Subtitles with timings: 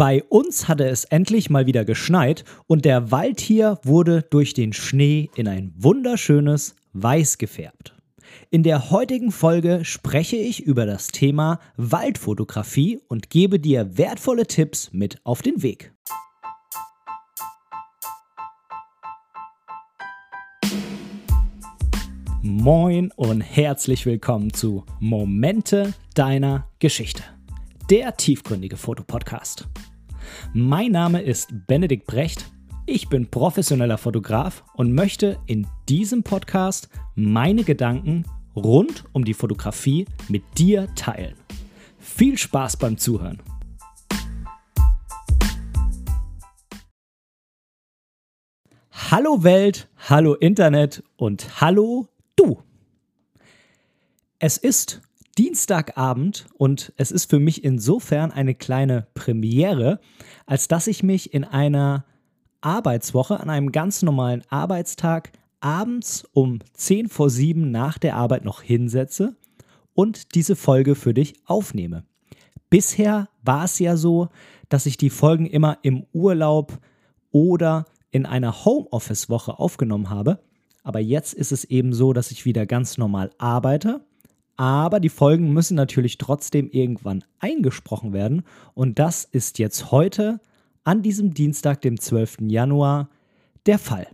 [0.00, 4.72] Bei uns hatte es endlich mal wieder geschneit und der Wald hier wurde durch den
[4.72, 7.94] Schnee in ein wunderschönes Weiß gefärbt.
[8.48, 14.90] In der heutigen Folge spreche ich über das Thema Waldfotografie und gebe dir wertvolle Tipps
[14.90, 15.92] mit auf den Weg.
[22.40, 27.22] Moin und herzlich willkommen zu Momente deiner Geschichte,
[27.90, 29.68] der tiefgründige Fotopodcast.
[30.52, 32.50] Mein Name ist Benedikt Brecht.
[32.86, 38.24] Ich bin professioneller Fotograf und möchte in diesem Podcast meine Gedanken
[38.56, 41.34] rund um die Fotografie mit dir teilen.
[41.98, 43.40] Viel Spaß beim Zuhören.
[49.10, 52.62] Hallo Welt, hallo Internet und hallo du.
[54.38, 55.02] Es ist
[55.40, 59.98] Dienstagabend und es ist für mich insofern eine kleine Premiere,
[60.44, 62.04] als dass ich mich in einer
[62.60, 68.60] Arbeitswoche, an einem ganz normalen Arbeitstag, abends um 10 vor 7 nach der Arbeit noch
[68.60, 69.34] hinsetze
[69.94, 72.04] und diese Folge für dich aufnehme.
[72.68, 74.28] Bisher war es ja so,
[74.68, 76.78] dass ich die Folgen immer im Urlaub
[77.30, 80.40] oder in einer Homeoffice-Woche aufgenommen habe.
[80.82, 84.04] Aber jetzt ist es eben so, dass ich wieder ganz normal arbeite
[84.60, 88.42] aber die Folgen müssen natürlich trotzdem irgendwann eingesprochen werden.
[88.74, 90.38] Und das ist jetzt heute,
[90.84, 92.42] an diesem Dienstag, dem 12.
[92.42, 93.08] Januar,
[93.64, 94.06] der Fall.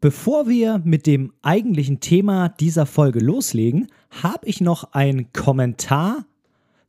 [0.00, 3.88] Bevor wir mit dem eigentlichen Thema dieser Folge loslegen,
[4.22, 6.24] habe ich noch einen Kommentar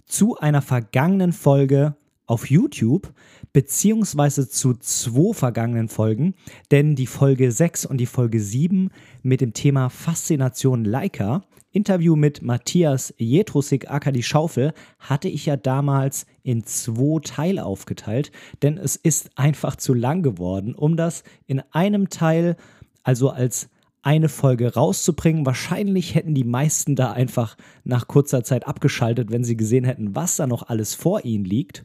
[0.05, 1.95] zu einer vergangenen Folge
[2.27, 3.13] auf YouTube,
[3.53, 6.35] beziehungsweise zu zwei vergangenen Folgen,
[6.69, 8.91] denn die Folge 6 und die Folge 7
[9.23, 15.57] mit dem Thema Faszination Leica, Interview mit Matthias Jetrusik aka die Schaufel, hatte ich ja
[15.57, 21.61] damals in zwei Teile aufgeteilt, denn es ist einfach zu lang geworden, um das in
[21.71, 22.57] einem Teil,
[23.03, 23.69] also als
[24.07, 25.45] eine Folge rauszubringen.
[25.45, 30.37] Wahrscheinlich hätten die meisten da einfach nach kurzer Zeit abgeschaltet, wenn sie gesehen hätten, was
[30.37, 31.83] da noch alles vor ihnen liegt.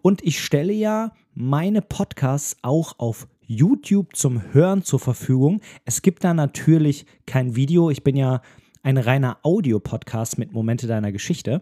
[0.00, 5.60] Und ich stelle ja meine Podcasts auch auf YouTube zum Hören zur Verfügung.
[5.84, 7.90] Es gibt da natürlich kein Video.
[7.90, 8.40] Ich bin ja
[8.82, 11.60] ein reiner Audio-Podcast mit Momente deiner Geschichte.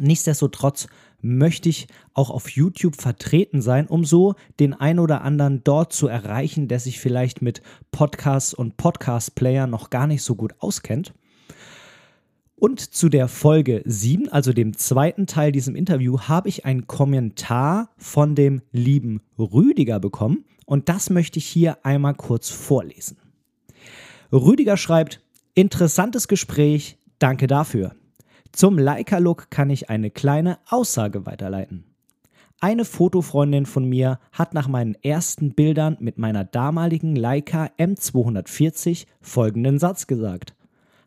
[0.00, 0.88] Nichtsdestotrotz
[1.20, 6.06] möchte ich auch auf YouTube vertreten sein, um so den ein oder anderen dort zu
[6.08, 11.14] erreichen, der sich vielleicht mit Podcasts und Podcast-Playern noch gar nicht so gut auskennt.
[12.56, 17.90] Und zu der Folge 7, also dem zweiten Teil diesem Interview, habe ich einen Kommentar
[17.96, 23.18] von dem lieben Rüdiger bekommen und das möchte ich hier einmal kurz vorlesen.
[24.32, 25.20] Rüdiger schreibt,
[25.54, 27.94] interessantes Gespräch, danke dafür.
[28.54, 31.82] Zum Leica-Look kann ich eine kleine Aussage weiterleiten.
[32.60, 39.80] Eine Fotofreundin von mir hat nach meinen ersten Bildern mit meiner damaligen Leica M240 folgenden
[39.80, 40.54] Satz gesagt.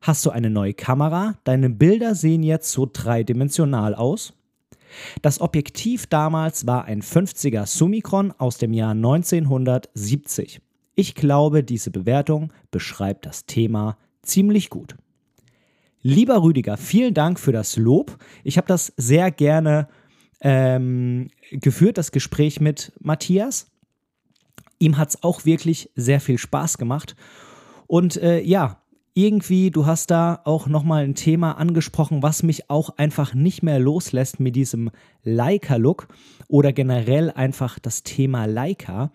[0.01, 1.35] Hast du eine neue Kamera?
[1.45, 4.33] Deine Bilder sehen jetzt so dreidimensional aus.
[5.21, 10.59] Das Objektiv damals war ein 50er Summicron aus dem Jahr 1970.
[10.95, 14.97] Ich glaube, diese Bewertung beschreibt das Thema ziemlich gut.
[16.09, 18.17] Lieber Rüdiger, vielen Dank für das Lob.
[18.45, 19.89] Ich habe das sehr gerne
[20.39, 23.69] ähm, geführt, das Gespräch mit Matthias.
[24.79, 27.17] Ihm hat es auch wirklich sehr viel Spaß gemacht.
[27.87, 28.81] Und äh, ja,
[29.17, 33.79] irgendwie, du hast da auch nochmal ein Thema angesprochen, was mich auch einfach nicht mehr
[33.79, 34.91] loslässt mit diesem
[35.23, 36.07] Leica-Look
[36.47, 39.11] oder generell einfach das Thema Leica.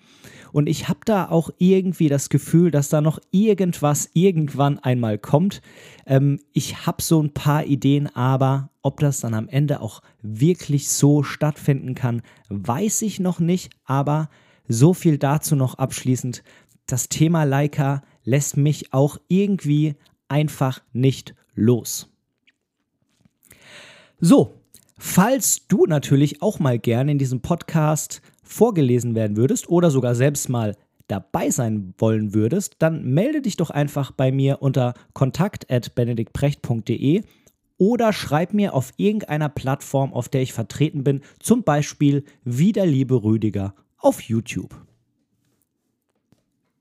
[0.51, 5.63] Und ich habe da auch irgendwie das Gefühl, dass da noch irgendwas irgendwann einmal kommt.
[6.05, 10.91] Ähm, ich habe so ein paar Ideen, aber ob das dann am Ende auch wirklich
[10.91, 13.71] so stattfinden kann, weiß ich noch nicht.
[13.85, 14.31] Aber
[14.67, 16.43] so viel dazu noch abschließend.
[16.87, 19.95] Das Thema Leica lässt mich auch irgendwie
[20.29, 22.09] einfach nicht los.
[24.21, 24.55] So,
[24.99, 30.49] falls du natürlich auch mal gerne in diesem Podcast vorgelesen werden würdest oder sogar selbst
[30.49, 30.77] mal
[31.09, 37.23] dabei sein wollen würdest, dann melde dich doch einfach bei mir unter kontakt.benediktprecht.de
[37.79, 42.87] oder schreib mir auf irgendeiner Plattform, auf der ich vertreten bin, zum Beispiel wie der
[42.87, 44.82] liebe Rüdiger auf YouTube.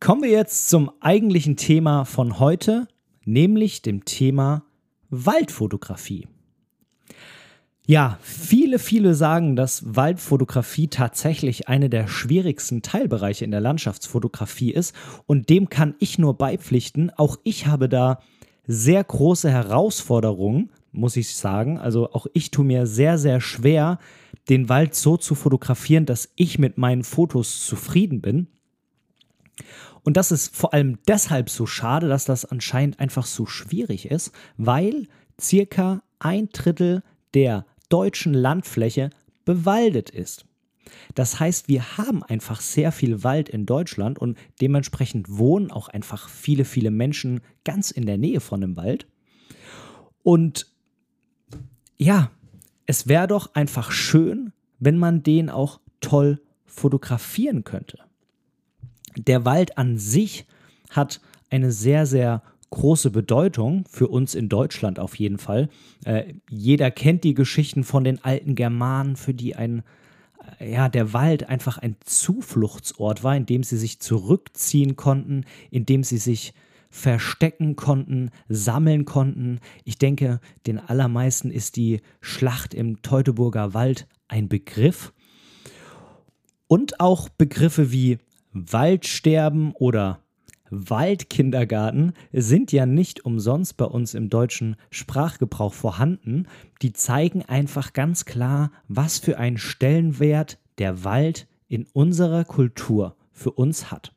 [0.02, 2.88] Kommen wir jetzt zum eigentlichen Thema von heute,
[3.24, 4.64] nämlich dem Thema
[5.12, 6.28] Waldfotografie.
[7.86, 14.96] Ja, viele, viele sagen, dass Waldfotografie tatsächlich eine der schwierigsten Teilbereiche in der Landschaftsfotografie ist
[15.28, 17.12] und dem kann ich nur beipflichten.
[17.12, 18.24] Auch ich habe da
[18.66, 21.78] sehr große Herausforderungen, muss ich sagen.
[21.78, 24.00] Also auch ich tue mir sehr, sehr schwer,
[24.50, 28.48] den Wald so zu fotografieren, dass ich mit meinen Fotos zufrieden bin.
[30.04, 34.32] Und das ist vor allem deshalb so schade, dass das anscheinend einfach so schwierig ist,
[34.58, 35.08] weil
[35.40, 37.04] circa ein Drittel
[37.34, 39.10] der deutschen Landfläche
[39.46, 40.46] bewaldet ist.
[41.14, 46.30] Das heißt, wir haben einfach sehr viel Wald in Deutschland und dementsprechend wohnen auch einfach
[46.30, 49.08] viele, viele Menschen ganz in der Nähe von dem Wald.
[50.24, 50.68] Und
[51.98, 52.32] ja,
[52.86, 58.00] es wäre doch einfach schön, wenn man den auch toll fotografieren könnte.
[59.18, 60.46] Der Wald an sich
[60.90, 65.70] hat eine sehr, sehr große Bedeutung für uns in Deutschland auf jeden Fall.
[66.06, 69.84] Äh, jeder kennt die Geschichten von den alten Germanen, für die ein
[70.60, 76.04] ja, der Wald einfach ein Zufluchtsort war, in dem sie sich zurückziehen konnten, in dem
[76.04, 76.54] sie sich
[76.90, 79.60] verstecken konnten, sammeln konnten.
[79.86, 85.14] Ich denke, den allermeisten ist die Schlacht im Teutoburger Wald ein Begriff.
[86.68, 88.18] Und auch Begriffe wie
[88.54, 90.20] Waldsterben oder
[90.72, 96.48] Waldkindergarten sind ja nicht umsonst bei uns im deutschen Sprachgebrauch vorhanden.
[96.82, 103.52] Die zeigen einfach ganz klar, was für einen Stellenwert der Wald in unserer Kultur für
[103.52, 104.14] uns hat.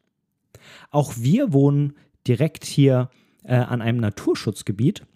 [0.90, 1.94] Auch wir wohnen
[2.26, 3.10] direkt hier
[3.42, 5.06] äh, an einem Naturschutzgebiet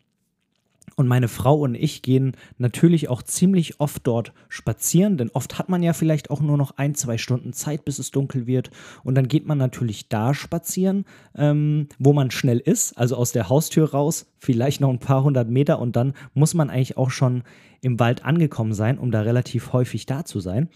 [0.99, 5.69] und meine Frau und ich gehen natürlich auch ziemlich oft dort spazieren, denn oft hat
[5.69, 8.73] man ja vielleicht auch nur noch ein, zwei Stunden Zeit, bis es dunkel wird.
[9.05, 11.05] Und dann geht man natürlich da spazieren,
[11.37, 15.49] ähm, wo man schnell ist, also aus der Haustür raus, vielleicht noch ein paar hundert
[15.49, 17.45] Meter und dann muss man eigentlich auch schon
[17.81, 20.69] im Wald angekommen sein, um da relativ häufig da zu sein.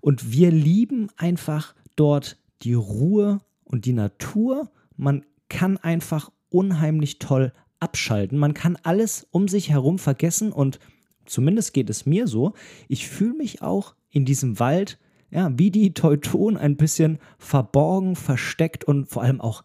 [0.00, 4.70] Und wir lieben einfach dort die Ruhe und die Natur.
[4.96, 7.52] Man kann einfach unheimlich toll
[7.82, 8.38] abschalten.
[8.38, 10.78] Man kann alles um sich herum vergessen und
[11.26, 12.52] zumindest geht es mir so.
[12.88, 14.98] Ich fühle mich auch in diesem Wald,
[15.30, 19.64] ja, wie die Teutonen ein bisschen verborgen, versteckt und vor allem auch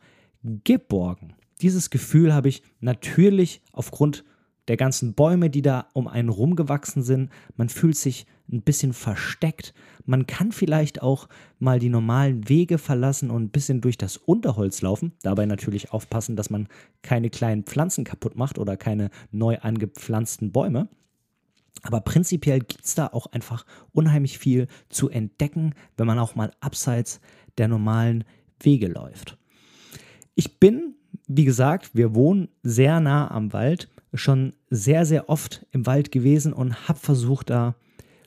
[0.64, 1.36] geborgen.
[1.62, 4.24] Dieses Gefühl habe ich natürlich aufgrund
[4.68, 7.30] der ganzen Bäume, die da um einen rumgewachsen sind.
[7.56, 9.74] Man fühlt sich ein bisschen versteckt.
[10.08, 11.28] Man kann vielleicht auch
[11.60, 15.12] mal die normalen Wege verlassen und ein bisschen durch das Unterholz laufen.
[15.22, 16.70] Dabei natürlich aufpassen, dass man
[17.02, 20.88] keine kleinen Pflanzen kaputt macht oder keine neu angepflanzten Bäume.
[21.84, 26.54] Aber prinzipiell gibt es da auch einfach unheimlich viel zu entdecken, wenn man auch mal
[26.62, 27.20] abseits
[27.58, 28.24] der normalen
[28.62, 29.38] Wege läuft.
[30.36, 30.96] Ich bin,
[31.28, 36.54] wie gesagt, wir wohnen sehr nah am Wald, schon sehr, sehr oft im Wald gewesen
[36.54, 37.76] und habe versucht, da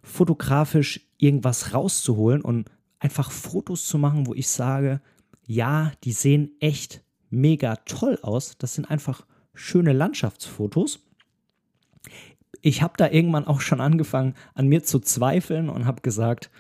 [0.03, 5.01] fotografisch irgendwas rauszuholen und einfach Fotos zu machen, wo ich sage,
[5.47, 8.57] ja, die sehen echt mega toll aus.
[8.59, 9.25] Das sind einfach
[9.55, 11.01] schöne Landschaftsfotos.
[12.63, 16.51] Ich habe da irgendwann auch schon angefangen, an mir zu zweifeln und habe gesagt,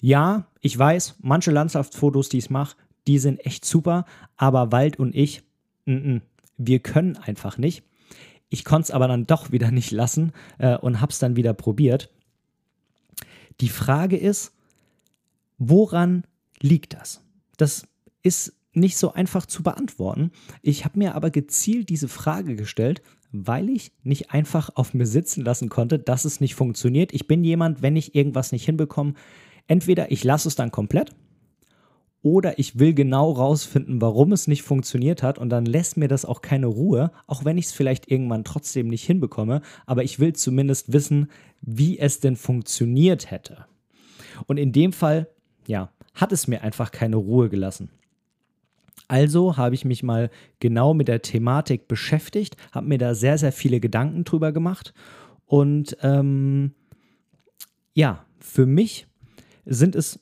[0.00, 2.76] ja, ich weiß, manche Landschaftsfotos, die ich mache,
[3.06, 4.04] die sind echt super,
[4.36, 5.42] aber Wald und ich,
[5.86, 6.20] n -n,
[6.58, 7.82] wir können einfach nicht.
[8.50, 11.54] Ich konnte es aber dann doch wieder nicht lassen äh, und habe es dann wieder
[11.54, 12.10] probiert.
[13.60, 14.52] Die Frage ist,
[15.58, 16.24] woran
[16.60, 17.22] liegt das?
[17.56, 17.86] Das
[18.22, 20.30] ist nicht so einfach zu beantworten.
[20.62, 23.02] Ich habe mir aber gezielt diese Frage gestellt,
[23.32, 27.12] weil ich nicht einfach auf mir sitzen lassen konnte, dass es nicht funktioniert.
[27.12, 29.14] Ich bin jemand, wenn ich irgendwas nicht hinbekomme,
[29.66, 31.14] entweder ich lasse es dann komplett
[32.22, 36.24] oder ich will genau rausfinden, warum es nicht funktioniert hat und dann lässt mir das
[36.24, 40.32] auch keine Ruhe, auch wenn ich es vielleicht irgendwann trotzdem nicht hinbekomme, aber ich will
[40.32, 43.66] zumindest wissen, wie es denn funktioniert hätte.
[44.46, 45.28] Und in dem Fall,
[45.66, 47.90] ja, hat es mir einfach keine Ruhe gelassen.
[49.06, 53.52] Also habe ich mich mal genau mit der Thematik beschäftigt, habe mir da sehr, sehr
[53.52, 54.92] viele Gedanken drüber gemacht
[55.46, 56.74] und ähm,
[57.94, 59.06] ja, für mich
[59.64, 60.20] sind es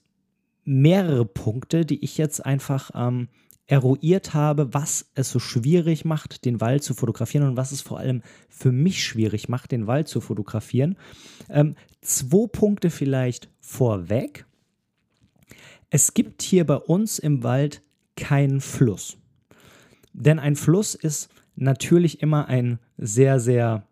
[0.66, 3.28] mehrere Punkte, die ich jetzt einfach ähm,
[3.66, 7.98] eruiert habe, was es so schwierig macht, den Wald zu fotografieren und was es vor
[7.98, 10.96] allem für mich schwierig macht, den Wald zu fotografieren.
[11.48, 14.46] Ähm, zwei Punkte vielleicht vorweg.
[15.90, 17.82] Es gibt hier bei uns im Wald
[18.16, 19.18] keinen Fluss.
[20.12, 23.86] Denn ein Fluss ist natürlich immer ein sehr, sehr,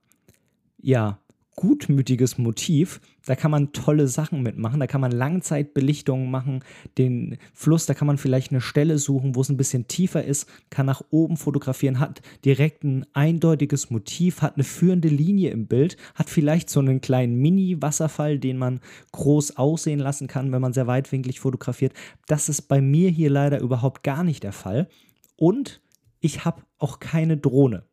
[0.78, 1.18] ja,
[1.56, 3.00] gutmütiges Motiv.
[3.26, 4.80] Da kann man tolle Sachen mitmachen.
[4.80, 6.62] Da kann man Langzeitbelichtungen machen.
[6.98, 10.48] Den Fluss, da kann man vielleicht eine Stelle suchen, wo es ein bisschen tiefer ist,
[10.70, 15.96] kann nach oben fotografieren, hat direkt ein eindeutiges Motiv, hat eine führende Linie im Bild,
[16.14, 18.80] hat vielleicht so einen kleinen Mini-Wasserfall, den man
[19.12, 21.94] groß aussehen lassen kann, wenn man sehr weitwinklig fotografiert.
[22.26, 24.88] Das ist bei mir hier leider überhaupt gar nicht der Fall.
[25.36, 25.80] Und
[26.20, 27.84] ich habe auch keine Drohne.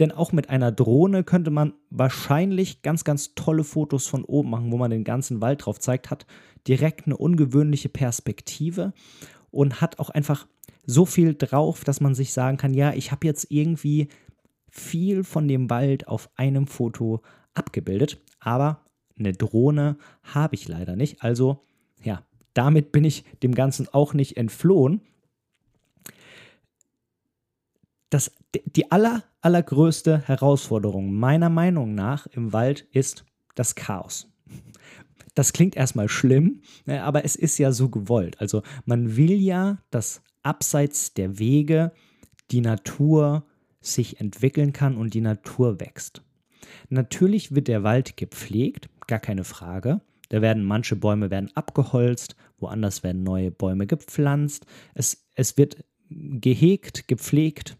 [0.00, 4.72] Denn auch mit einer Drohne könnte man wahrscheinlich ganz, ganz tolle Fotos von oben machen,
[4.72, 6.26] wo man den ganzen Wald drauf zeigt, hat
[6.66, 8.92] direkt eine ungewöhnliche Perspektive
[9.50, 10.46] und hat auch einfach
[10.84, 14.08] so viel drauf, dass man sich sagen kann, ja, ich habe jetzt irgendwie
[14.68, 17.22] viel von dem Wald auf einem Foto
[17.54, 18.84] abgebildet, aber
[19.16, 21.22] eine Drohne habe ich leider nicht.
[21.22, 21.64] Also
[22.02, 25.00] ja, damit bin ich dem Ganzen auch nicht entflohen.
[28.10, 28.32] Das,
[28.64, 34.30] die aller, allergrößte Herausforderung meiner Meinung nach im Wald ist das Chaos.
[35.34, 38.40] Das klingt erstmal schlimm, ne, aber es ist ja so gewollt.
[38.40, 41.92] Also man will ja, dass abseits der Wege
[42.50, 43.46] die Natur
[43.80, 46.22] sich entwickeln kann und die Natur wächst.
[46.88, 50.00] Natürlich wird der Wald gepflegt, gar keine Frage.
[50.28, 54.66] Da werden manche Bäume werden abgeholzt, woanders werden neue Bäume gepflanzt.
[54.94, 57.76] Es, es wird gehegt, gepflegt.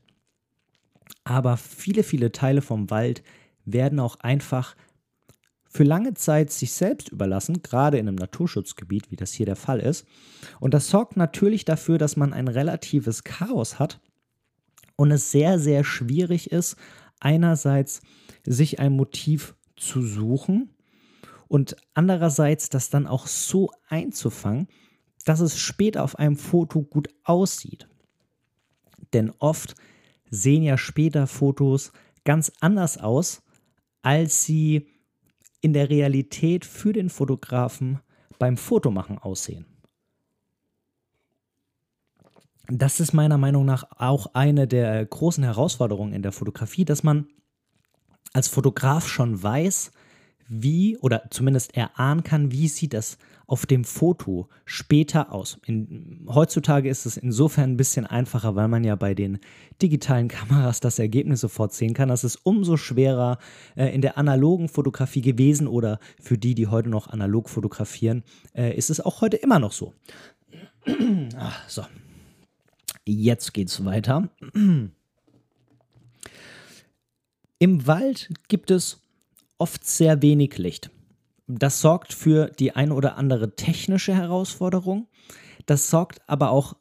[1.24, 3.22] Aber viele, viele Teile vom Wald
[3.64, 4.76] werden auch einfach
[5.74, 9.80] für lange Zeit sich selbst überlassen, gerade in einem Naturschutzgebiet, wie das hier der Fall
[9.80, 10.06] ist.
[10.60, 14.00] Und das sorgt natürlich dafür, dass man ein relatives Chaos hat
[14.94, 16.76] und es sehr, sehr schwierig ist,
[17.18, 18.02] einerseits
[18.44, 20.70] sich ein Motiv zu suchen
[21.48, 24.68] und andererseits das dann auch so einzufangen,
[25.24, 27.88] dass es später auf einem Foto gut aussieht.
[29.12, 29.74] Denn oft
[30.34, 31.92] sehen ja später Fotos
[32.24, 33.42] ganz anders aus,
[34.02, 34.88] als sie
[35.60, 38.00] in der Realität für den Fotografen
[38.38, 39.66] beim Fotomachen aussehen.
[42.66, 47.28] Das ist meiner Meinung nach auch eine der großen Herausforderungen in der Fotografie, dass man
[48.32, 49.92] als Fotograf schon weiß,
[50.48, 55.58] wie oder zumindest erahnen kann, wie sieht das auf dem Foto später aus.
[55.66, 59.38] In, heutzutage ist es insofern ein bisschen einfacher, weil man ja bei den
[59.82, 62.08] digitalen Kameras das Ergebnis sofort sehen kann.
[62.08, 63.38] Das ist umso schwerer
[63.76, 68.22] äh, in der analogen Fotografie gewesen oder für die, die heute noch analog fotografieren,
[68.54, 69.92] äh, ist es auch heute immer noch so.
[71.36, 71.82] Ach, so.
[73.06, 74.30] Jetzt geht's weiter.
[77.58, 79.02] Im Wald gibt es
[79.58, 80.90] oft sehr wenig Licht.
[81.46, 85.08] Das sorgt für die eine oder andere technische Herausforderung.
[85.66, 86.74] Das sorgt aber auch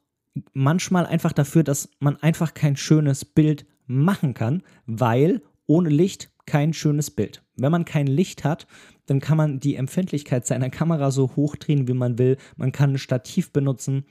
[0.52, 6.72] manchmal einfach dafür, dass man einfach kein schönes Bild machen kann, weil ohne Licht kein
[6.72, 7.42] schönes Bild.
[7.56, 8.66] Wenn man kein Licht hat,
[9.06, 12.36] dann kann man die Empfindlichkeit seiner Kamera so hochdrehen, wie man will.
[12.56, 14.06] Man kann ein Stativ benutzen,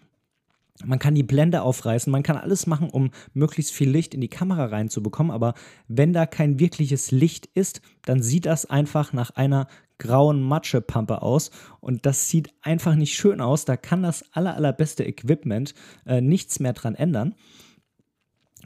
[0.83, 4.29] man kann die Blende aufreißen, man kann alles machen, um möglichst viel Licht in die
[4.29, 5.53] Kamera reinzubekommen, aber
[5.88, 9.67] wenn da kein wirkliches Licht ist, dann sieht das einfach nach einer
[10.03, 13.65] grauen Matschepampe aus und das sieht einfach nicht schön aus.
[13.65, 15.74] Da kann das aller, allerbeste Equipment
[16.05, 17.36] äh, nichts mehr dran ändern.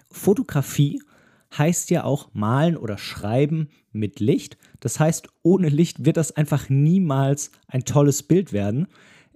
[0.09, 0.99] Fotografie
[1.55, 4.57] heißt ja auch malen oder schreiben mit Licht.
[4.79, 8.87] Das heißt, ohne Licht wird das einfach niemals ein tolles Bild werden.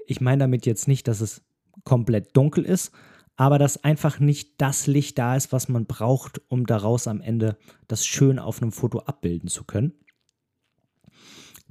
[0.08, 1.43] Ich meine damit jetzt nicht, dass es
[1.84, 2.91] komplett dunkel ist,
[3.36, 7.58] aber dass einfach nicht das Licht da ist, was man braucht, um daraus am Ende
[7.88, 9.93] das schön auf einem Foto abbilden zu können.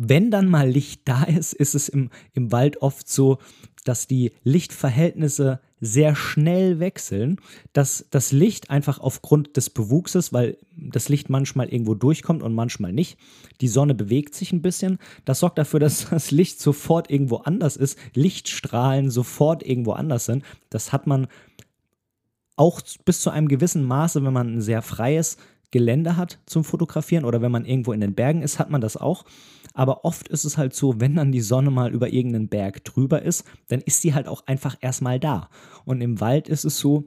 [0.02, 3.36] Wenn dann mal Licht da ist, ist es im, im Wald oft so,
[3.84, 7.38] dass die Lichtverhältnisse sehr schnell wechseln,
[7.74, 12.94] dass das Licht einfach aufgrund des Bewuchses, weil das Licht manchmal irgendwo durchkommt und manchmal
[12.94, 13.18] nicht,
[13.60, 17.76] die Sonne bewegt sich ein bisschen, das sorgt dafür, dass das Licht sofort irgendwo anders
[17.76, 20.44] ist, Lichtstrahlen sofort irgendwo anders sind.
[20.70, 21.26] Das hat man
[22.56, 25.36] auch bis zu einem gewissen Maße, wenn man ein sehr freies
[25.70, 28.96] Gelände hat zum Fotografieren oder wenn man irgendwo in den Bergen ist, hat man das
[28.96, 29.26] auch.
[29.74, 33.22] Aber oft ist es halt so, wenn dann die Sonne mal über irgendeinen Berg drüber
[33.22, 35.48] ist, dann ist sie halt auch einfach erstmal da.
[35.84, 37.04] Und im Wald ist es so,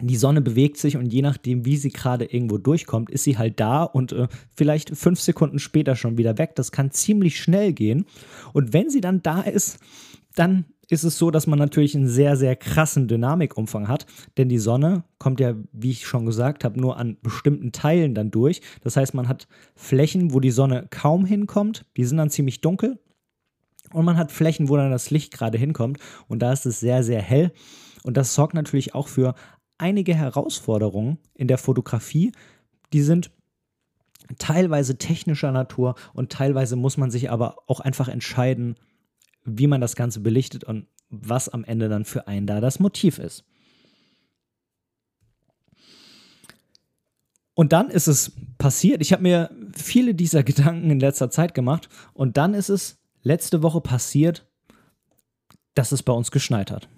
[0.00, 3.60] die Sonne bewegt sich und je nachdem, wie sie gerade irgendwo durchkommt, ist sie halt
[3.60, 6.54] da und äh, vielleicht fünf Sekunden später schon wieder weg.
[6.54, 8.06] Das kann ziemlich schnell gehen.
[8.52, 9.78] Und wenn sie dann da ist,
[10.34, 14.06] dann ist es so, dass man natürlich einen sehr, sehr krassen Dynamikumfang hat,
[14.36, 18.32] denn die Sonne kommt ja, wie ich schon gesagt habe, nur an bestimmten Teilen dann
[18.32, 18.60] durch.
[18.82, 22.98] Das heißt, man hat Flächen, wo die Sonne kaum hinkommt, die sind dann ziemlich dunkel.
[23.92, 27.02] Und man hat Flächen, wo dann das Licht gerade hinkommt und da ist es sehr,
[27.02, 27.52] sehr hell.
[28.02, 29.34] Und das sorgt natürlich auch für
[29.78, 32.32] einige Herausforderungen in der Fotografie.
[32.92, 33.30] Die sind
[34.38, 38.76] teilweise technischer Natur und teilweise muss man sich aber auch einfach entscheiden,
[39.44, 43.18] wie man das Ganze belichtet und was am Ende dann für einen da das Motiv
[43.18, 43.44] ist.
[47.54, 51.88] Und dann ist es passiert, ich habe mir viele dieser Gedanken in letzter Zeit gemacht
[52.14, 54.46] und dann ist es letzte Woche passiert,
[55.74, 56.88] dass es bei uns geschneit hat.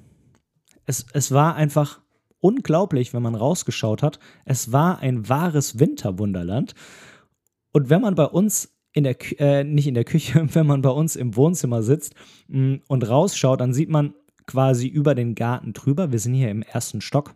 [0.86, 2.00] Es, es war einfach
[2.40, 4.18] unglaublich, wenn man rausgeschaut hat.
[4.44, 6.74] Es war ein wahres Winterwunderland.
[7.72, 10.90] Und wenn man bei uns in der, äh, nicht in der Küche, wenn man bei
[10.90, 12.14] uns im Wohnzimmer sitzt
[12.48, 14.14] mh, mm, und rausschaut, dann sieht man
[14.46, 16.12] quasi über den Garten drüber.
[16.12, 17.34] Wir sind hier im ersten Stock.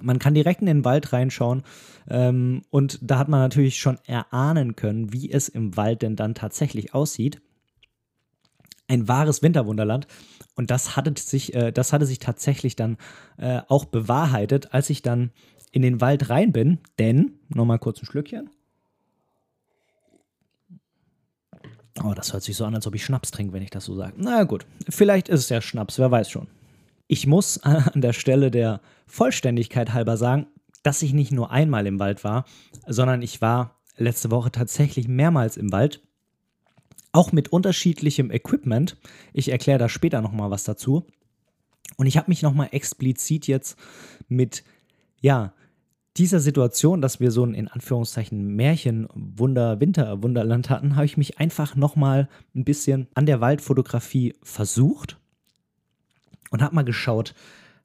[0.00, 1.62] Man kann direkt in den Wald reinschauen
[2.08, 6.34] ähm, und da hat man natürlich schon erahnen können, wie es im Wald denn dann
[6.34, 7.40] tatsächlich aussieht.
[8.86, 10.06] Ein wahres Winterwunderland.
[10.54, 12.98] Und das hatte sich, äh, das hatte sich tatsächlich dann
[13.36, 15.30] äh, auch bewahrheitet, als ich dann
[15.72, 16.78] in den Wald rein bin.
[16.98, 18.50] Denn, nochmal kurz ein Schlückchen.
[22.02, 23.94] Oh, das hört sich so an, als ob ich Schnaps trinke, wenn ich das so
[23.94, 24.14] sage.
[24.16, 26.48] Na gut, vielleicht ist es ja Schnaps, wer weiß schon.
[27.08, 30.46] Ich muss an der Stelle der Vollständigkeit halber sagen,
[30.82, 32.46] dass ich nicht nur einmal im Wald war,
[32.86, 36.00] sondern ich war letzte Woche tatsächlich mehrmals im Wald.
[37.12, 38.96] Auch mit unterschiedlichem Equipment.
[39.32, 41.06] Ich erkläre da später nochmal was dazu.
[41.96, 43.76] Und ich habe mich nochmal explizit jetzt
[44.28, 44.64] mit,
[45.20, 45.52] ja,
[46.16, 51.16] dieser Situation, dass wir so ein in Anführungszeichen Märchen Wunder Winter Wunderland hatten, habe ich
[51.16, 55.18] mich einfach noch mal ein bisschen an der Waldfotografie versucht
[56.50, 57.34] und habe mal geschaut,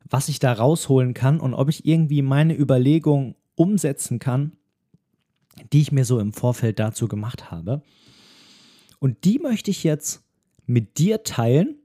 [0.09, 4.53] was ich da rausholen kann und ob ich irgendwie meine Überlegungen umsetzen kann,
[5.71, 7.81] die ich mir so im Vorfeld dazu gemacht habe.
[8.99, 10.23] Und die möchte ich jetzt
[10.65, 11.77] mit dir teilen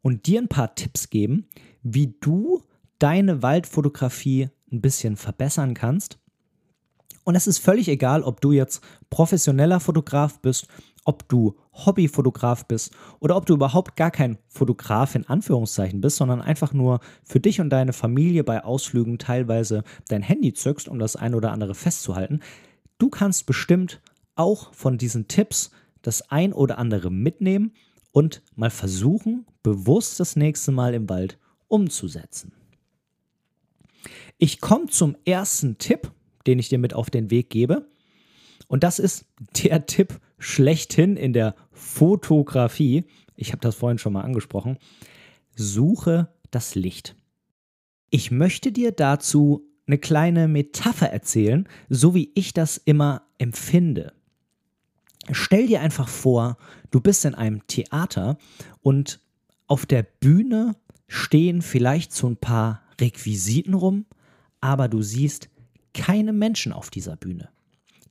[0.00, 1.48] und dir ein paar Tipps geben,
[1.82, 2.62] wie du
[2.98, 6.18] deine Waldfotografie ein bisschen verbessern kannst.
[7.24, 10.66] Und es ist völlig egal, ob du jetzt professioneller Fotograf bist,
[11.04, 16.42] ob du Hobbyfotograf bist oder ob du überhaupt gar kein Fotograf in Anführungszeichen bist, sondern
[16.42, 21.16] einfach nur für dich und deine Familie bei Ausflügen teilweise dein Handy zückst, um das
[21.16, 22.40] ein oder andere festzuhalten.
[22.98, 24.00] Du kannst bestimmt
[24.34, 25.70] auch von diesen Tipps
[26.02, 27.72] das ein oder andere mitnehmen
[28.12, 32.52] und mal versuchen, bewusst das nächste Mal im Wald umzusetzen.
[34.38, 36.10] Ich komme zum ersten Tipp,
[36.46, 37.88] den ich dir mit auf den Weg gebe.
[38.66, 39.26] Und das ist
[39.62, 43.04] der Tipp schlechthin in der Fotografie.
[43.34, 44.78] Ich habe das vorhin schon mal angesprochen.
[45.56, 47.16] Suche das Licht.
[48.10, 54.12] Ich möchte dir dazu eine kleine Metapher erzählen, so wie ich das immer empfinde.
[55.30, 56.56] Stell dir einfach vor,
[56.90, 58.38] du bist in einem Theater
[58.80, 59.20] und
[59.66, 64.06] auf der Bühne stehen vielleicht so ein paar Requisiten rum,
[64.60, 65.48] aber du siehst
[65.94, 67.48] keine Menschen auf dieser Bühne.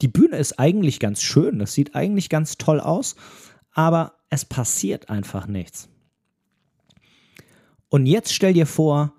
[0.02, 3.16] Die Bühne ist eigentlich ganz schön, das sieht eigentlich ganz toll aus,
[3.72, 5.90] aber es passiert einfach nichts.
[7.90, 9.14] Und jetzt stell dir vor,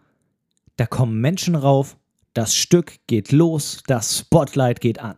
[0.77, 1.97] da kommen Menschen rauf,
[2.35, 5.17] das Stück geht los, das Spotlight geht an.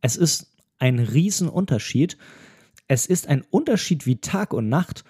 [0.00, 2.16] Es ist ein Riesenunterschied.
[2.86, 5.04] Es ist ein Unterschied wie Tag und Nacht.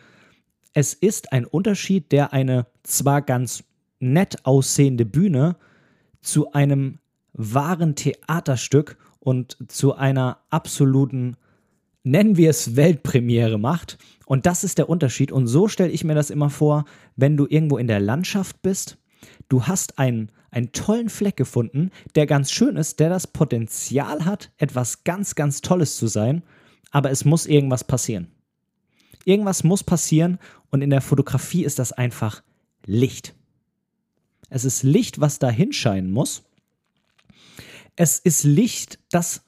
[0.73, 3.65] Es ist ein Unterschied, der eine zwar ganz
[4.01, 5.57] nett aussehende Bühne
[6.21, 6.99] zu einem
[7.33, 11.37] wahren Theaterstück und zu einer absoluten,
[12.03, 13.99] nennen wir es Weltpremiere macht.
[14.27, 15.33] Und das ist der Unterschied.
[15.33, 16.85] Und so stelle ich mir das immer vor,
[17.17, 18.99] wenn du irgendwo in der Landschaft bist.
[19.49, 24.51] Du hast einen, einen tollen Fleck gefunden, der ganz schön ist, der das Potenzial hat,
[24.59, 26.43] etwas ganz, ganz Tolles zu sein.
[26.91, 28.29] Aber es muss irgendwas passieren.
[29.25, 30.39] Irgendwas muss passieren
[30.71, 32.43] und in der Fotografie ist das einfach
[32.87, 33.35] Licht.
[34.49, 36.43] Es ist Licht, was da hinscheinen muss.
[37.97, 39.43] Es ist Licht, das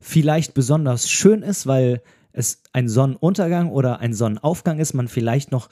[0.00, 5.68] vielleicht besonders schön ist, weil es ein Sonnenuntergang oder ein Sonnenaufgang ist, man vielleicht noch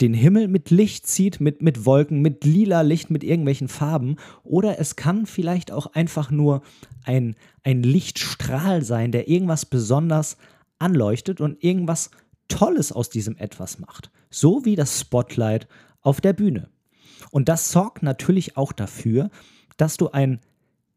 [0.00, 4.16] den Himmel mit Licht zieht, mit, mit Wolken, mit lila Licht, mit irgendwelchen Farben.
[4.44, 6.62] Oder es kann vielleicht auch einfach nur
[7.04, 10.36] ein, ein Lichtstrahl sein, der irgendwas besonders
[10.78, 12.10] anleuchtet und irgendwas
[12.48, 14.10] Tolles aus diesem etwas macht.
[14.30, 15.66] So wie das Spotlight
[16.00, 16.68] auf der Bühne.
[17.34, 19.28] Und das sorgt natürlich auch dafür,
[19.76, 20.38] dass du ein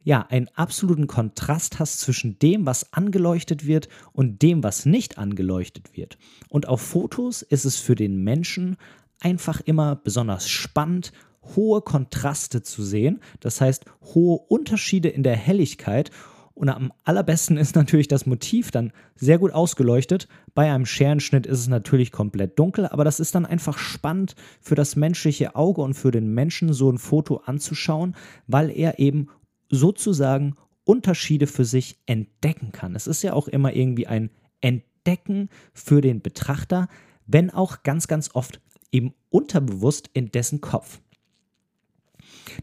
[0.04, 5.98] ja, einen absoluten Kontrast hast zwischen dem, was angeleuchtet wird und dem, was nicht angeleuchtet
[5.98, 6.20] wird.
[6.48, 8.78] Und auf Fotos ist es für den Menschen
[9.20, 11.12] einfach immer besonders spannend,
[11.56, 16.12] hohe Kontraste zu sehen, das heißt hohe Unterschiede in der Helligkeit
[16.58, 20.28] und am allerbesten ist natürlich das Motiv dann sehr gut ausgeleuchtet.
[20.56, 24.74] Bei einem Scherenschnitt ist es natürlich komplett dunkel, aber das ist dann einfach spannend für
[24.74, 28.16] das menschliche Auge und für den Menschen so ein Foto anzuschauen,
[28.48, 29.30] weil er eben
[29.70, 32.96] sozusagen Unterschiede für sich entdecken kann.
[32.96, 36.88] Es ist ja auch immer irgendwie ein Entdecken für den Betrachter,
[37.28, 41.02] wenn auch ganz, ganz oft eben unterbewusst in dessen Kopf.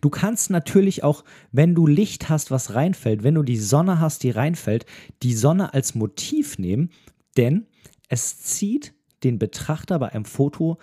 [0.01, 4.23] Du kannst natürlich auch, wenn du Licht hast, was reinfällt, wenn du die Sonne hast,
[4.23, 4.87] die reinfällt,
[5.23, 6.91] die Sonne als Motiv nehmen,
[7.37, 7.67] denn
[8.09, 10.79] es zieht den Betrachter bei einem Foto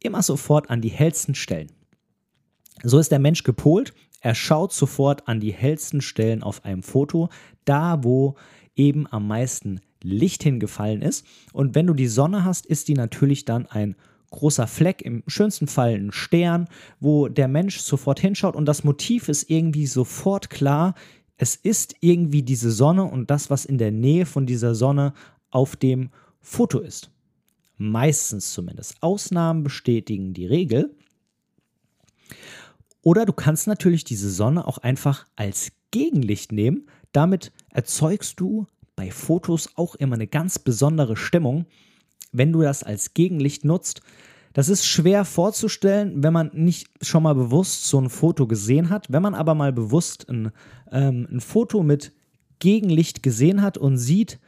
[0.00, 1.70] immer sofort an die hellsten Stellen.
[2.82, 3.94] So ist der Mensch gepolt.
[4.20, 7.28] Er schaut sofort an die hellsten Stellen auf einem Foto,
[7.64, 8.36] da wo
[8.74, 11.26] eben am meisten Licht hingefallen ist.
[11.52, 13.96] Und wenn du die Sonne hast, ist die natürlich dann ein
[14.34, 16.68] großer Fleck, im schönsten Fall ein Stern,
[17.00, 20.94] wo der Mensch sofort hinschaut und das Motiv ist irgendwie sofort klar.
[21.36, 25.14] Es ist irgendwie diese Sonne und das, was in der Nähe von dieser Sonne
[25.50, 27.10] auf dem Foto ist.
[27.76, 29.02] Meistens zumindest.
[29.02, 30.94] Ausnahmen bestätigen die Regel.
[33.02, 36.88] Oder du kannst natürlich diese Sonne auch einfach als Gegenlicht nehmen.
[37.12, 38.66] Damit erzeugst du
[38.96, 41.66] bei Fotos auch immer eine ganz besondere Stimmung,
[42.34, 44.02] wenn du das als Gegenlicht nutzt.
[44.52, 49.06] Das ist schwer vorzustellen, wenn man nicht schon mal bewusst so ein Foto gesehen hat.
[49.10, 50.52] Wenn man aber mal bewusst ein,
[50.92, 52.12] ähm, ein Foto mit
[52.60, 54.38] Gegenlicht gesehen hat und sieht,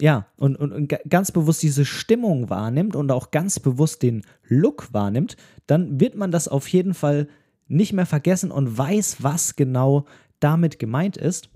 [0.00, 4.92] ja, und, und, und, ganz bewusst diese Stimmung wahrnimmt und auch ganz bewusst den Look
[4.92, 7.28] wahrnimmt, dann wird man das auf jeden Fall
[7.66, 10.06] nicht mehr vergessen und weiß, was genau
[10.40, 11.50] damit gemeint ist.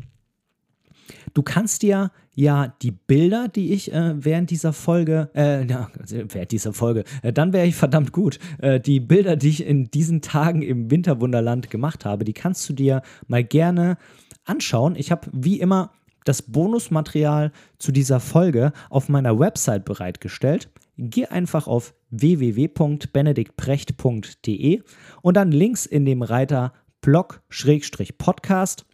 [1.35, 6.53] Du kannst dir ja die Bilder, die ich äh, während dieser Folge, äh, ja, während
[6.53, 8.39] dieser Folge, äh, dann wäre ich verdammt gut.
[8.59, 12.73] Äh, die Bilder, die ich in diesen Tagen im Winterwunderland gemacht habe, die kannst du
[12.73, 13.99] dir mal gerne
[14.45, 14.97] anschauen.
[14.97, 15.93] Ich habe wie immer
[16.25, 20.69] das Bonusmaterial zu dieser Folge auf meiner Website bereitgestellt.
[20.97, 24.83] Geh einfach auf www.benediktprecht.de
[25.23, 28.85] und dann links in dem Reiter Blog-Podcast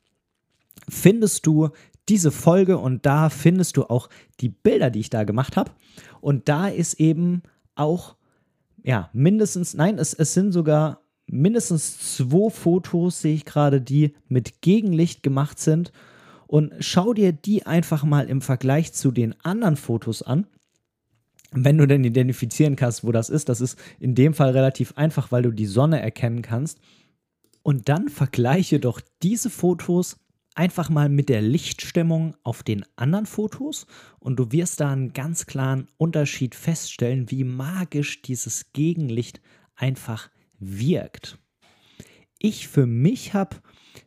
[0.88, 1.68] findest du
[2.08, 4.08] diese Folge und da findest du auch
[4.40, 5.70] die Bilder, die ich da gemacht habe.
[6.20, 7.42] Und da ist eben
[7.74, 8.16] auch,
[8.82, 14.62] ja, mindestens, nein, es, es sind sogar mindestens zwei Fotos, sehe ich gerade, die mit
[14.62, 15.92] Gegenlicht gemacht sind
[16.46, 20.46] und schau dir die einfach mal im Vergleich zu den anderen Fotos an.
[21.50, 25.32] Wenn du denn identifizieren kannst, wo das ist, das ist in dem Fall relativ einfach,
[25.32, 26.78] weil du die Sonne erkennen kannst.
[27.62, 30.16] Und dann vergleiche doch diese Fotos
[30.58, 33.86] einfach mal mit der Lichtstimmung auf den anderen Fotos
[34.18, 39.40] und du wirst da einen ganz klaren Unterschied feststellen, wie magisch dieses Gegenlicht
[39.76, 41.38] einfach wirkt.
[42.40, 43.56] Ich für mich habe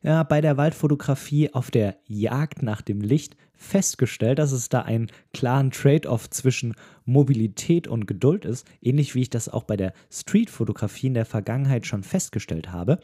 [0.03, 5.07] ja, bei der Waldfotografie auf der Jagd nach dem Licht festgestellt, dass es da einen
[5.33, 11.07] klaren Trade-off zwischen Mobilität und Geduld ist, ähnlich wie ich das auch bei der Streetfotografie
[11.07, 12.99] in der Vergangenheit schon festgestellt habe.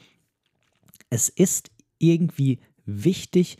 [1.10, 3.58] Es ist irgendwie wichtig,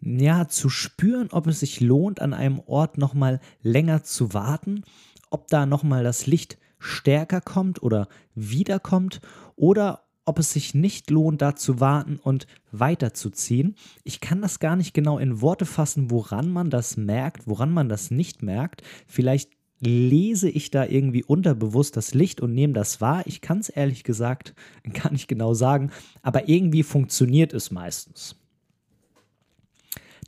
[0.00, 4.84] ja, zu spüren, ob es sich lohnt, an einem Ort nochmal länger zu warten,
[5.30, 9.20] ob da nochmal das Licht stärker kommt oder wiederkommt
[9.56, 13.76] oder ob es sich nicht lohnt, da zu warten und weiterzuziehen.
[14.04, 17.88] Ich kann das gar nicht genau in Worte fassen, woran man das merkt, woran man
[17.88, 18.82] das nicht merkt.
[19.06, 23.22] Vielleicht lese ich da irgendwie unterbewusst das Licht und nehme das wahr.
[23.26, 24.54] Ich kann es ehrlich gesagt
[24.92, 25.90] gar nicht genau sagen,
[26.22, 28.36] aber irgendwie funktioniert es meistens.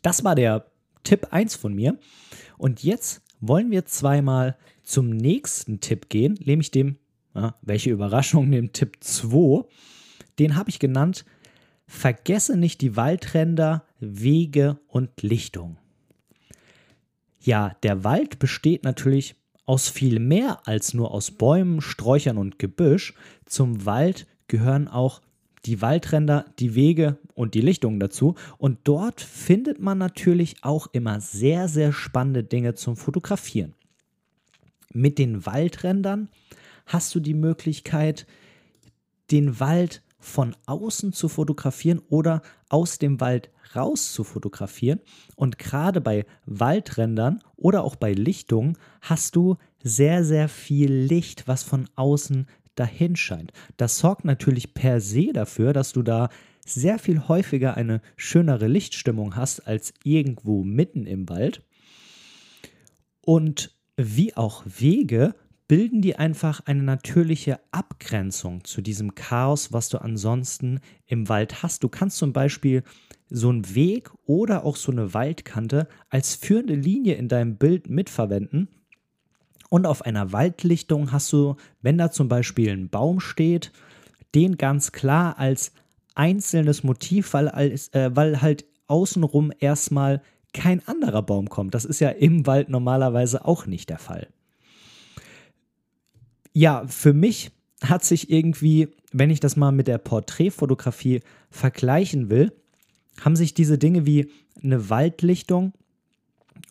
[0.07, 0.71] Das war der
[1.03, 1.99] Tipp 1 von mir.
[2.59, 6.99] Und jetzt wollen wir zweimal zum nächsten Tipp gehen, nämlich dem
[7.35, 9.65] ja, welche Überraschung, den Tipp 2.
[10.39, 11.25] Den habe ich genannt,
[11.89, 15.77] vergesse nicht die Waldränder, Wege und Lichtung.
[17.41, 23.15] Ja, der Wald besteht natürlich aus viel mehr als nur aus Bäumen, Sträuchern und Gebüsch.
[23.45, 25.21] Zum Wald gehören auch
[25.67, 28.35] die Waldränder, die Wege und die Lichtungen dazu.
[28.59, 33.75] Und dort findet man natürlich auch immer sehr, sehr spannende Dinge zum Fotografieren.
[34.93, 36.29] Mit den Waldrändern
[36.87, 38.27] hast du die Möglichkeit,
[39.31, 45.01] den Wald von außen zu fotografieren oder aus dem Wald raus zu fotografieren.
[45.37, 51.63] Und gerade bei Waldrändern oder auch bei Lichtungen hast du sehr, sehr viel Licht, was
[51.63, 53.53] von außen dahin scheint.
[53.77, 56.29] Das sorgt natürlich per se dafür, dass du da
[56.65, 61.63] sehr viel häufiger eine schönere Lichtstimmung hast als irgendwo mitten im Wald.
[63.21, 65.35] Und wie auch Wege
[65.69, 71.83] bilden die einfach eine natürliche Abgrenzung zu diesem Chaos, was du ansonsten im Wald hast.
[71.83, 72.83] Du kannst zum Beispiel
[73.29, 78.69] so einen Weg oder auch so eine Waldkante als führende Linie in deinem Bild mitverwenden.
[79.69, 83.73] Und auf einer Waldlichtung hast du, wenn da zum Beispiel ein Baum steht,
[84.35, 85.73] den ganz klar als
[86.15, 91.75] einzelnes Motiv, weil, als, äh, weil halt außenrum erstmal kein anderer Baum kommt.
[91.75, 94.29] Das ist ja im Wald normalerweise auch nicht der Fall
[96.57, 97.51] ja, für mich
[97.83, 102.51] hat sich irgendwie, wenn ich das mal mit der Porträtfotografie vergleichen will,
[103.21, 104.31] haben sich diese Dinge wie
[104.63, 105.75] eine Waldlichtung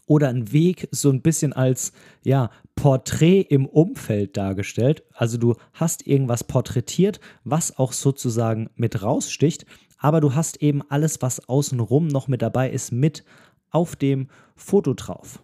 [0.07, 1.91] oder ein Weg so ein bisschen als
[2.23, 5.03] ja, Porträt im Umfeld dargestellt.
[5.13, 9.65] Also du hast irgendwas porträtiert, was auch sozusagen mit raussticht,
[9.97, 13.23] aber du hast eben alles, was außenrum noch mit dabei ist, mit
[13.71, 15.41] auf dem Foto drauf.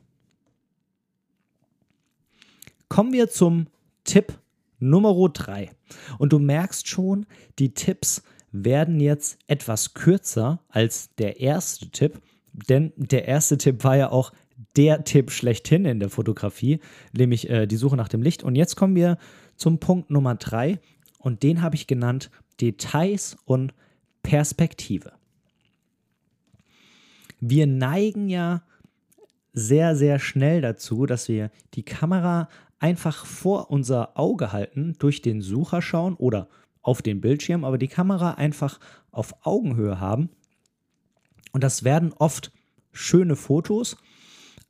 [2.88, 3.68] Kommen wir zum
[4.04, 4.38] Tipp
[4.80, 5.72] Nummer 3.
[6.18, 7.26] Und du merkst schon,
[7.60, 12.22] die Tipps werden jetzt etwas kürzer als der erste Tipp,
[12.54, 14.32] denn der erste Tipp war ja auch
[14.76, 16.80] der Tipp schlechthin in der Fotografie,
[17.14, 18.44] nämlich äh, die Suche nach dem Licht.
[18.44, 19.18] Und jetzt kommen wir
[19.56, 20.80] zum Punkt Nummer 3
[21.20, 23.74] und den habe ich genannt Details und
[24.24, 25.14] Perspektive.
[27.40, 28.64] Wir neigen ja
[29.54, 32.48] sehr, sehr schnell dazu, dass wir die Kamera
[32.80, 36.48] einfach vor unser Auge halten, durch den Sucher schauen oder
[36.82, 38.80] auf den Bildschirm, aber die Kamera einfach
[39.12, 40.30] auf Augenhöhe haben.
[41.52, 42.52] Und das werden oft
[42.92, 43.98] schöne Fotos,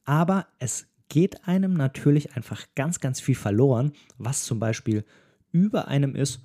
[0.05, 5.03] aber es geht einem natürlich einfach ganz, ganz viel verloren, was zum Beispiel
[5.51, 6.41] über einem ist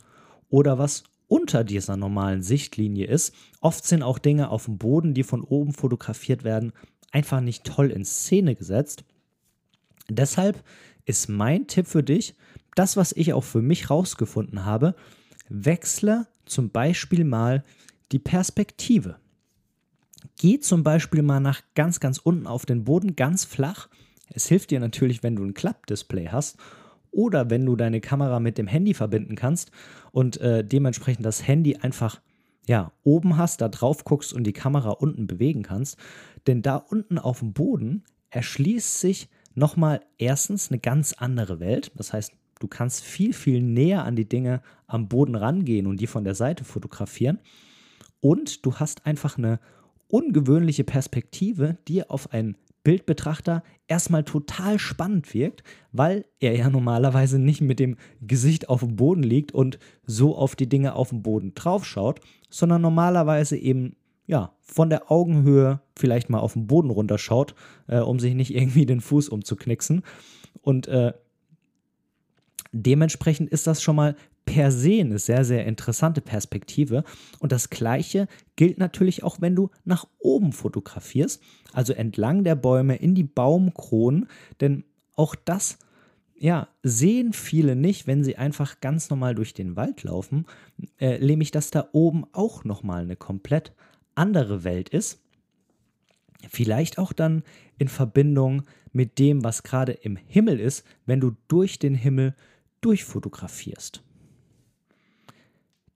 [0.48, 3.34] oder was unter dieser normalen Sichtlinie ist.
[3.60, 6.72] Oft sind auch Dinge auf dem Boden, die von oben fotografiert werden,
[7.12, 9.04] einfach nicht toll in Szene gesetzt.
[10.08, 10.62] Deshalb
[11.04, 12.34] ist mein Tipp für dich,
[12.74, 14.94] das, was ich auch für mich rausgefunden habe,
[15.48, 17.64] wechsle zum Beispiel mal
[18.12, 19.16] die Perspektive.
[20.38, 23.88] Geh zum Beispiel mal nach ganz, ganz unten auf den Boden, ganz flach.
[24.32, 26.58] Es hilft dir natürlich, wenn du ein Klappdisplay hast
[27.10, 29.70] oder wenn du deine Kamera mit dem Handy verbinden kannst
[30.12, 32.20] und äh, dementsprechend das Handy einfach
[32.66, 35.98] ja, oben hast, da drauf guckst und die Kamera unten bewegen kannst.
[36.46, 41.92] Denn da unten auf dem Boden erschließt sich nochmal erstens eine ganz andere Welt.
[41.94, 46.06] Das heißt, du kannst viel, viel näher an die Dinge am Boden rangehen und die
[46.06, 47.38] von der Seite fotografieren.
[48.20, 49.60] Und du hast einfach eine
[50.08, 57.60] ungewöhnliche Perspektive, die auf einen Bildbetrachter erstmal total spannend wirkt, weil er ja normalerweise nicht
[57.60, 61.52] mit dem Gesicht auf dem Boden liegt und so auf die Dinge auf dem Boden
[61.54, 67.54] draufschaut, sondern normalerweise eben ja, von der Augenhöhe vielleicht mal auf den Boden runterschaut,
[67.88, 70.02] äh, um sich nicht irgendwie den Fuß umzuknicksen.
[70.62, 71.12] Und äh,
[72.72, 74.16] dementsprechend ist das schon mal
[74.46, 77.04] per se eine sehr, sehr interessante Perspektive.
[77.40, 81.42] Und das gleiche gilt natürlich auch, wenn du nach oben fotografierst,
[81.74, 84.28] also entlang der Bäume in die Baumkronen,
[84.60, 85.78] denn auch das
[86.38, 90.46] ja, sehen viele nicht, wenn sie einfach ganz normal durch den Wald laufen,
[90.98, 93.72] äh, nämlich dass da oben auch nochmal eine komplett
[94.14, 95.20] andere Welt ist.
[96.48, 97.42] Vielleicht auch dann
[97.78, 102.34] in Verbindung mit dem, was gerade im Himmel ist, wenn du durch den Himmel
[102.82, 104.02] durchfotografierst.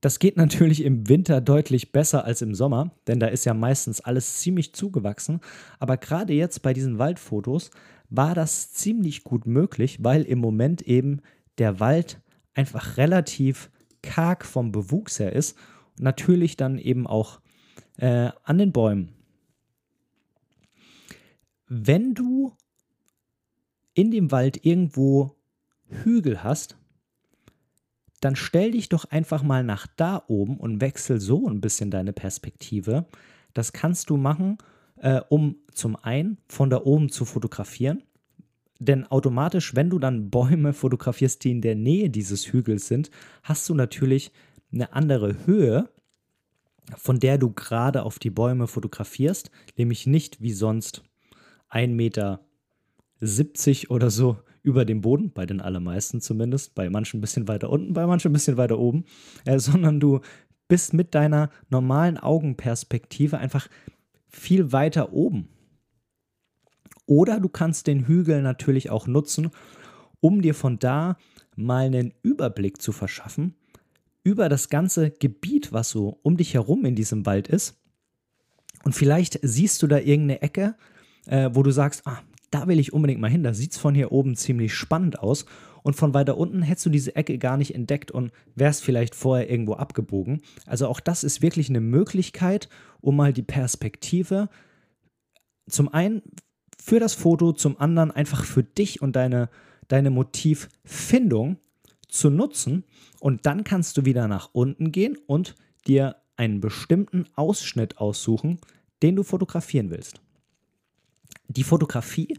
[0.01, 4.01] Das geht natürlich im Winter deutlich besser als im Sommer, denn da ist ja meistens
[4.01, 5.41] alles ziemlich zugewachsen.
[5.79, 7.71] Aber gerade jetzt bei diesen Waldfotos
[8.09, 11.21] war das ziemlich gut möglich, weil im Moment eben
[11.59, 12.21] der Wald
[12.55, 13.71] einfach relativ
[14.03, 15.57] karg vom Bewuchs her ist
[15.99, 17.41] und natürlich dann eben auch
[17.99, 19.13] äh, an den Bäumen.
[21.69, 22.57] Wenn du
[23.93, 25.37] in dem Wald irgendwo
[25.87, 26.80] Hügel hast,
[28.21, 32.13] dann stell dich doch einfach mal nach da oben und wechsel so ein bisschen deine
[32.13, 33.07] Perspektive.
[33.55, 34.59] Das kannst du machen,
[34.97, 38.03] äh, um zum einen von da oben zu fotografieren.
[38.79, 43.11] Denn automatisch, wenn du dann Bäume fotografierst, die in der Nähe dieses Hügels sind,
[43.43, 44.33] hast du natürlich
[44.73, 45.91] eine andere Höhe
[46.97, 51.03] von der du gerade auf die Bäume fotografierst, nämlich nicht wie sonst
[51.71, 52.41] 1,70 Meter
[53.91, 57.93] oder so über dem Boden, bei den allermeisten zumindest, bei manchen ein bisschen weiter unten,
[57.93, 59.05] bei manchen ein bisschen weiter oben,
[59.45, 60.21] äh, sondern du
[60.69, 63.69] bist mit deiner normalen Augenperspektive einfach
[64.29, 65.49] viel weiter oben.
[67.07, 69.51] Oder du kannst den Hügel natürlich auch nutzen,
[70.21, 71.17] um dir von da
[71.57, 73.57] mal einen Überblick zu verschaffen
[74.23, 77.81] über das ganze Gebiet, was so um dich herum in diesem Wald ist.
[78.85, 80.77] Und vielleicht siehst du da irgendeine Ecke,
[81.27, 82.21] äh, wo du sagst, ah,
[82.51, 85.45] da will ich unbedingt mal hin, da sieht es von hier oben ziemlich spannend aus.
[85.83, 89.49] Und von weiter unten hättest du diese Ecke gar nicht entdeckt und wärst vielleicht vorher
[89.51, 90.43] irgendwo abgebogen.
[90.67, 92.69] Also auch das ist wirklich eine Möglichkeit,
[93.01, 94.49] um mal die Perspektive
[95.69, 96.23] zum einen
[96.79, 99.49] für das Foto, zum anderen einfach für dich und deine,
[99.89, 101.59] deine Motivfindung
[102.09, 102.85] zu nutzen.
[103.21, 105.55] Und dann kannst du wieder nach unten gehen und
[105.87, 108.59] dir einen bestimmten Ausschnitt aussuchen,
[109.03, 110.21] den du fotografieren willst.
[111.51, 112.39] Die Fotografie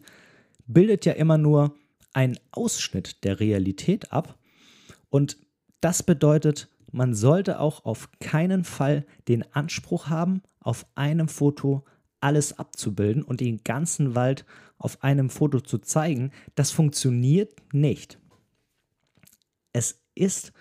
[0.67, 1.76] bildet ja immer nur
[2.13, 4.38] einen Ausschnitt der Realität ab.
[5.10, 5.38] Und
[5.82, 11.86] das bedeutet, man sollte auch auf keinen Fall den Anspruch haben, auf einem Foto
[12.19, 14.45] alles abzubilden und den ganzen Wald
[14.78, 16.32] auf einem Foto zu zeigen.
[16.56, 18.19] Das funktioniert nicht
[19.74, 20.54] es ist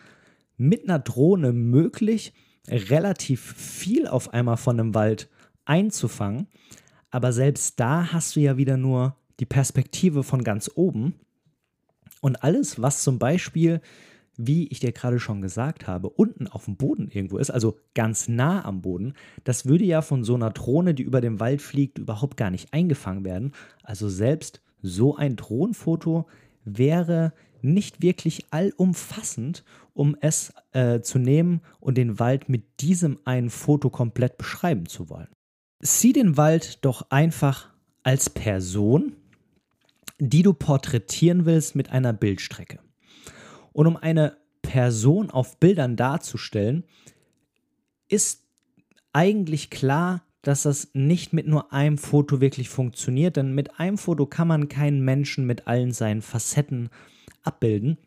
[0.57, 2.33] mit einer Drohne möglich,
[2.69, 5.29] relativ viel auf einmal von einem Wald
[5.65, 6.47] einzufangen.
[7.11, 11.15] Aber selbst da hast du ja wieder nur die Perspektive von ganz oben.
[12.21, 13.81] Und alles, was zum Beispiel,
[14.37, 18.29] wie ich dir gerade schon gesagt habe, unten auf dem Boden irgendwo ist, also ganz
[18.29, 21.99] nah am Boden, das würde ja von so einer Drohne, die über dem Wald fliegt,
[21.99, 23.53] überhaupt gar nicht eingefangen werden.
[23.83, 26.27] Also selbst so ein Drohnenfoto
[26.65, 33.51] wäre nicht wirklich allumfassend, um es äh, zu nehmen und den Wald mit diesem einen
[33.51, 35.29] Foto komplett beschreiben zu wollen.
[35.81, 37.71] Sieh den Wald doch einfach
[38.03, 39.17] als Person,
[40.19, 42.79] die du porträtieren willst mit einer Bildstrecke.
[43.73, 46.85] Und um eine Person auf Bildern darzustellen,
[48.09, 48.45] ist
[49.13, 54.27] eigentlich klar, dass das nicht mit nur einem Foto wirklich funktioniert, denn mit einem Foto
[54.27, 56.91] kann man keinen Menschen mit allen seinen Facetten
[57.43, 57.99] abbilden.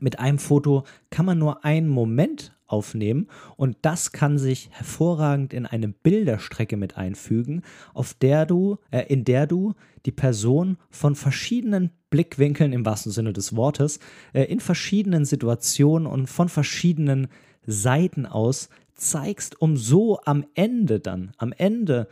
[0.00, 5.66] Mit einem Foto kann man nur einen Moment aufnehmen und das kann sich hervorragend in
[5.66, 9.74] eine Bilderstrecke mit einfügen, auf der du, äh, in der du
[10.06, 14.00] die Person von verschiedenen Blickwinkeln im wahrsten Sinne des Wortes,
[14.32, 17.28] äh, in verschiedenen Situationen und von verschiedenen
[17.66, 22.08] Seiten aus zeigst, um so am Ende dann, am Ende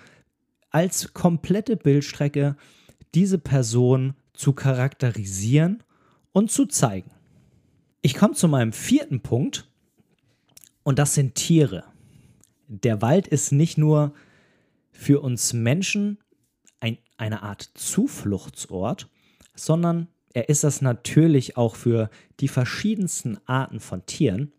[0.71, 2.57] als komplette Bildstrecke
[3.15, 5.83] diese Person zu charakterisieren
[6.33, 7.11] und zu zeigen.
[8.03, 9.69] Ich komme zu meinem vierten Punkt
[10.83, 11.85] und das sind Tiere.
[12.67, 14.15] Der Wald ist nicht nur
[14.91, 16.19] für uns Menschen
[16.81, 19.11] ein, eine Art Zufluchtsort,
[19.55, 22.09] sondern er ist das natürlich auch für
[22.39, 24.53] die verschiedensten Arten von Tieren.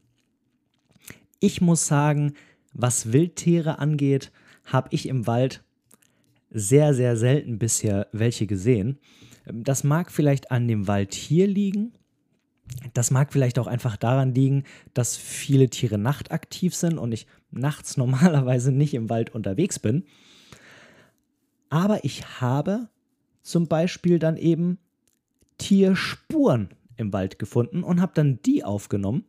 [1.40, 2.34] Ich muss sagen,
[2.74, 4.32] was Wildtiere angeht,
[4.66, 5.64] habe ich im Wald
[6.52, 9.00] sehr, sehr selten bisher welche gesehen.
[9.46, 11.94] Das mag vielleicht an dem Wald hier liegen.
[12.94, 17.98] Das mag vielleicht auch einfach daran liegen, dass viele Tiere nachtaktiv sind und ich nachts
[17.98, 20.06] normalerweise nicht im Wald unterwegs bin.
[21.70, 22.90] Aber ich habe
[23.42, 24.78] zum Beispiel dann eben
[25.58, 29.26] Tierspuren im Wald gefunden und habe dann die aufgenommen.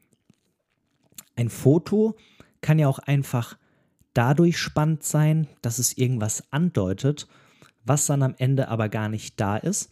[1.37, 2.17] Ein Foto
[2.61, 3.57] kann ja auch einfach
[4.15, 7.29] dadurch spannend sein, dass es irgendwas andeutet,
[7.85, 9.91] was dann am Ende aber gar nicht da ist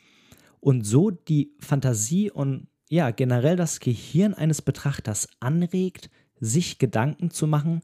[0.60, 7.46] und so die Fantasie und ja, generell das Gehirn eines Betrachters anregt, sich Gedanken zu
[7.46, 7.82] machen,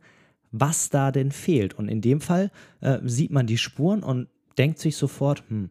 [0.50, 1.74] was da denn fehlt.
[1.74, 5.70] Und in dem Fall äh, sieht man die Spuren und denkt sich sofort, hm,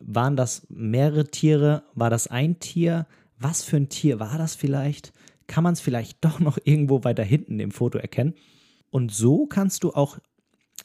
[0.00, 1.82] waren das mehrere Tiere?
[1.94, 3.06] War das ein Tier?
[3.36, 5.12] Was für ein Tier war das vielleicht?
[5.48, 8.34] Kann man es vielleicht doch noch irgendwo weiter hinten im Foto erkennen?
[8.90, 10.18] Und so kannst du auch,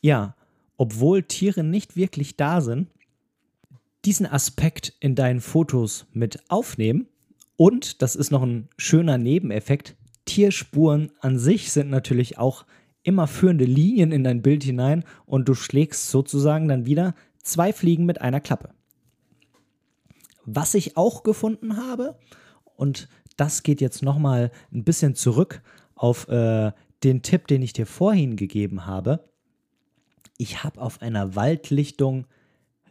[0.02, 0.36] ja,
[0.78, 2.90] obwohl Tiere nicht wirklich da sind,
[4.04, 7.08] diesen Aspekt in deinen Fotos mit aufnehmen.
[7.56, 12.66] Und, das ist noch ein schöner Nebeneffekt, Tierspuren an sich sind natürlich auch
[13.04, 18.06] immer führende Linien in dein Bild hinein und du schlägst sozusagen dann wieder zwei Fliegen
[18.06, 18.70] mit einer Klappe.
[20.46, 22.18] Was ich auch gefunden habe,
[22.76, 25.62] und das geht jetzt nochmal ein bisschen zurück
[25.96, 26.72] auf äh,
[27.04, 29.30] den Tipp, den ich dir vorhin gegeben habe.
[30.38, 32.26] Ich habe auf einer Waldlichtung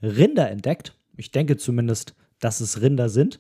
[0.03, 3.39] Rinder entdeckt ich denke zumindest, dass es Rinder sind.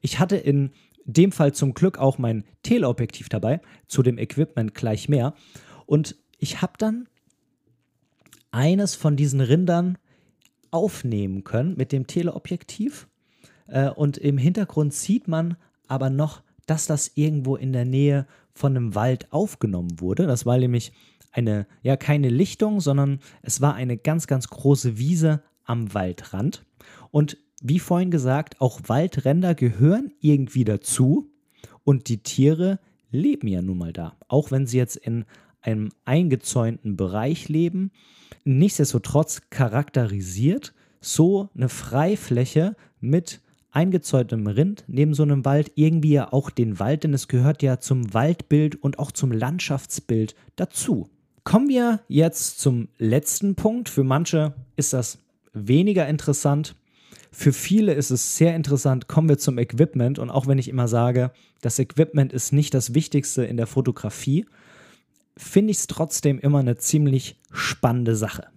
[0.00, 0.70] Ich hatte in
[1.04, 5.34] dem Fall zum Glück auch mein Teleobjektiv dabei, zu dem Equipment gleich mehr.
[5.86, 7.08] Und ich habe dann
[8.50, 9.98] eines von diesen Rindern
[10.70, 13.08] aufnehmen können mit dem Teleobjektiv.
[13.66, 15.56] Äh, und im Hintergrund sieht man
[15.88, 20.26] aber noch, dass das irgendwo in der Nähe von einem Wald aufgenommen wurde.
[20.26, 20.92] Das war nämlich
[21.32, 26.64] eine, ja, keine Lichtung, sondern es war eine ganz, ganz große Wiese am Waldrand.
[27.10, 31.30] Und wie vorhin gesagt, auch Waldränder gehören irgendwie dazu
[31.84, 32.78] und die Tiere
[33.10, 34.16] leben ja nun mal da.
[34.28, 35.24] Auch wenn sie jetzt in
[35.60, 37.90] einem eingezäunten Bereich leben,
[38.44, 43.40] nichtsdestotrotz charakterisiert so eine Freifläche mit
[43.72, 47.78] eingezäuntem Rind neben so einem Wald irgendwie ja auch den Wald, denn es gehört ja
[47.78, 51.08] zum Waldbild und auch zum Landschaftsbild dazu.
[51.44, 53.88] Kommen wir jetzt zum letzten Punkt.
[53.88, 55.18] Für manche ist das
[55.52, 56.74] weniger interessant.
[57.32, 59.06] Für viele ist es sehr interessant.
[59.06, 60.18] Kommen wir zum Equipment.
[60.18, 64.46] Und auch wenn ich immer sage, das Equipment ist nicht das Wichtigste in der Fotografie,
[65.36, 68.48] finde ich es trotzdem immer eine ziemlich spannende Sache.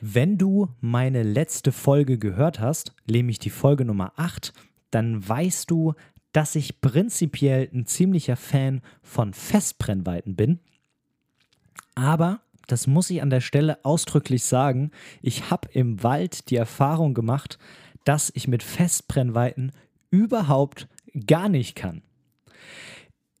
[0.00, 4.52] Wenn du meine letzte Folge gehört hast, nämlich die Folge Nummer 8,
[4.90, 5.94] dann weißt du,
[6.32, 10.60] dass ich prinzipiell ein ziemlicher Fan von Festbrennweiten bin.
[11.94, 12.40] Aber
[12.72, 14.90] das muss ich an der Stelle ausdrücklich sagen,
[15.22, 17.58] ich habe im Wald die Erfahrung gemacht,
[18.04, 19.72] dass ich mit Festbrennweiten
[20.10, 20.88] überhaupt
[21.26, 22.02] gar nicht kann.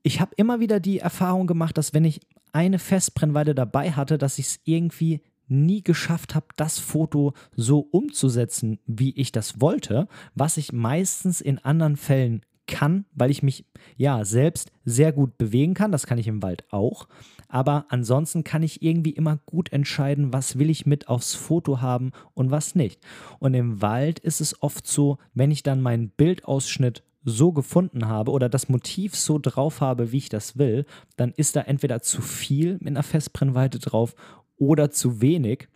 [0.02, 2.20] ich habe immer wieder die Erfahrung gemacht, dass wenn ich
[2.52, 8.78] eine Festbrennweite dabei hatte, dass ich es irgendwie nie geschafft habe, das Foto so umzusetzen,
[8.86, 13.66] wie ich das wollte, was ich meistens in anderen Fällen kann, weil ich mich
[13.98, 15.92] ja selbst sehr gut bewegen kann.
[15.92, 17.06] Das kann ich im Wald auch.
[17.48, 22.12] Aber ansonsten kann ich irgendwie immer gut entscheiden, was will ich mit aufs Foto haben
[22.32, 23.00] und was nicht.
[23.40, 28.30] Und im Wald ist es oft so, wenn ich dann meinen Bildausschnitt so gefunden habe
[28.30, 32.22] oder das Motiv so drauf habe, wie ich das will, dann ist da entweder zu
[32.22, 34.14] viel mit einer Festbrennweite drauf
[34.56, 35.68] oder zu wenig.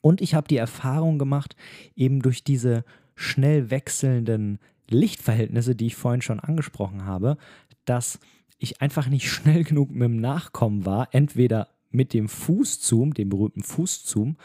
[0.00, 1.56] Und ich habe die Erfahrung gemacht,
[1.94, 2.84] eben durch diese
[3.14, 4.58] schnell wechselnden
[4.90, 7.36] Lichtverhältnisse, die ich vorhin schon angesprochen habe,
[7.84, 8.20] dass
[8.58, 13.62] ich einfach nicht schnell genug mit dem Nachkommen war, entweder mit dem Fußzoom, dem berühmten
[13.62, 14.36] Fußzoom,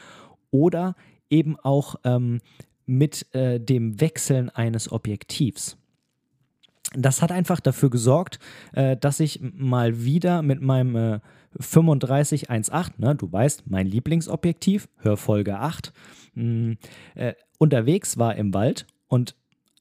[0.51, 0.95] oder
[1.29, 2.39] eben auch ähm,
[2.85, 5.77] mit äh, dem Wechseln eines Objektivs.
[6.93, 8.39] Das hat einfach dafür gesorgt,
[8.73, 11.19] äh, dass ich mal wieder mit meinem äh,
[11.57, 15.93] 3518, ne, du weißt, mein Lieblingsobjektiv, hör Folge 8,
[16.35, 16.75] mh,
[17.15, 19.35] äh, unterwegs war im Wald und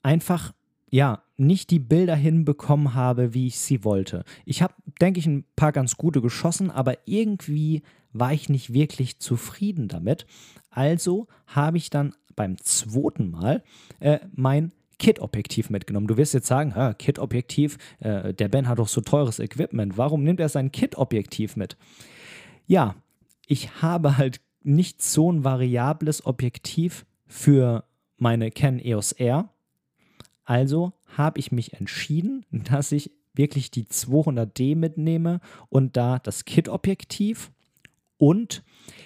[0.05, 0.53] einfach,
[0.91, 4.25] ja, nicht die Bilder hinbekommen habe, wie ich sie wollte.
[4.45, 7.83] Ich habe, denke ich, ein paar ganz gute geschossen, aber irgendwie
[8.13, 10.27] war ich nicht wirklich zufrieden damit.
[10.71, 13.63] Also habe ich dann beim zweiten Mal
[13.99, 16.07] äh, mein Kit-Objektiv mitgenommen.
[16.07, 19.99] Du wirst jetzt sagen, Kit-Objektiv, äh, der Ben hat doch so teures Equipment.
[19.99, 21.77] Warum nimmt er sein Kit-Objektiv mit?
[22.67, 22.95] Ja,
[23.47, 27.85] ich habe halt nicht so ein variables Objektiv für
[28.17, 29.51] meine Canon EOS R.
[30.45, 37.51] Also habe ich mich entschieden, dass ich wirklich die 200D mitnehme und da das Kit-Objektiv.
[38.17, 38.63] Und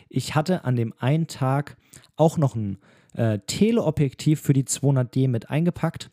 [0.08, 1.76] ich hatte an dem einen Tag
[2.16, 2.78] auch noch ein
[3.14, 6.10] äh, Teleobjektiv für die 200D mit eingepackt.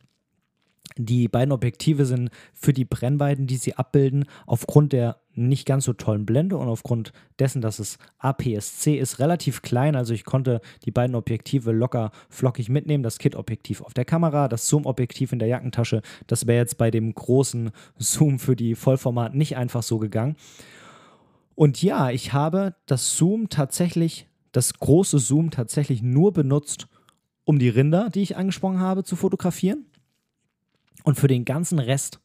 [0.97, 5.91] Die beiden Objektive sind für die Brennweiten, die sie abbilden, aufgrund der nicht ganz so
[5.91, 9.97] tollen Blende und aufgrund dessen, dass es APS-C ist, relativ klein.
[9.97, 13.03] Also ich konnte die beiden Objektive locker flockig mitnehmen.
[13.03, 16.01] Das Kit-Objektiv auf der Kamera, das Zoom-Objektiv in der Jackentasche.
[16.27, 20.37] Das wäre jetzt bei dem großen Zoom für die Vollformat nicht einfach so gegangen.
[21.55, 26.87] Und ja, ich habe das Zoom tatsächlich, das große Zoom tatsächlich nur benutzt,
[27.43, 29.85] um die Rinder, die ich angesprochen habe, zu fotografieren.
[31.05, 32.19] Und für den ganzen Rest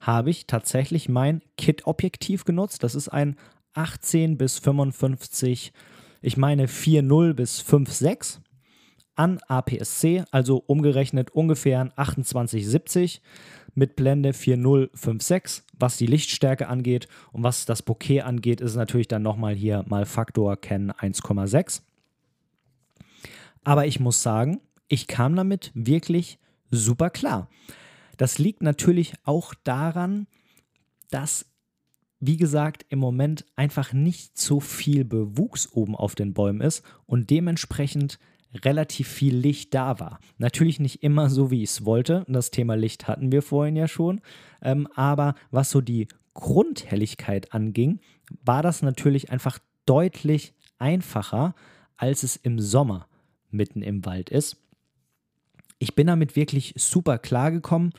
[0.00, 2.82] habe ich tatsächlich mein Kit-Objektiv genutzt.
[2.82, 3.36] Das ist ein
[3.74, 5.72] 18 bis 55,
[6.22, 8.40] ich meine 4.0 bis 5.6
[9.14, 13.22] an APS-C, also umgerechnet ungefähr ein 2870
[13.74, 17.06] mit Blende 4.056, was die Lichtstärke angeht.
[17.30, 21.82] Und was das Bokeh angeht, ist natürlich dann nochmal hier mal Faktor Ken 1,6.
[23.62, 27.48] Aber ich muss sagen, ich kam damit wirklich super klar.
[28.16, 30.26] Das liegt natürlich auch daran,
[31.10, 31.46] dass,
[32.20, 37.30] wie gesagt, im Moment einfach nicht so viel Bewuchs oben auf den Bäumen ist und
[37.30, 38.18] dementsprechend
[38.64, 40.18] relativ viel Licht da war.
[40.38, 42.24] Natürlich nicht immer so, wie ich es wollte.
[42.28, 44.20] Das Thema Licht hatten wir vorhin ja schon.
[44.62, 48.00] Ähm, aber was so die Grundhelligkeit anging,
[48.44, 51.54] war das natürlich einfach deutlich einfacher,
[51.96, 53.08] als es im Sommer
[53.50, 54.56] mitten im Wald ist.
[55.78, 57.90] Ich bin damit wirklich super klar gekommen.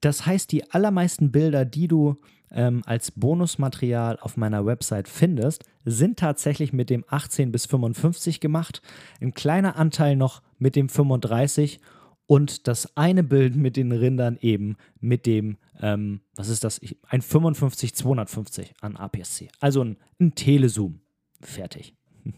[0.00, 2.16] Das heißt, die allermeisten Bilder, die du
[2.50, 8.82] ähm, als Bonusmaterial auf meiner Website findest, sind tatsächlich mit dem 18 bis 55 gemacht.
[9.20, 11.80] Ein kleiner Anteil noch mit dem 35
[12.26, 16.80] und das eine Bild mit den Rindern eben mit dem, ähm, was ist das?
[17.08, 19.48] Ein 55-250 an APS-C.
[19.60, 21.00] Also ein, ein Telezoom.
[21.40, 21.94] Fertig.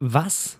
[0.00, 0.58] Was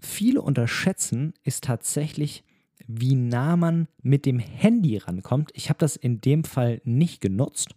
[0.00, 2.44] viele unterschätzen, ist tatsächlich,
[2.86, 5.50] wie nah man mit dem Handy rankommt.
[5.54, 7.74] Ich habe das in dem Fall nicht genutzt,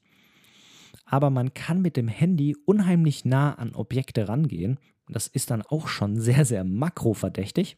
[1.06, 4.80] aber man kann mit dem Handy unheimlich nah an Objekte rangehen.
[5.10, 7.78] Das ist dann auch schon sehr, sehr makroverdächtig.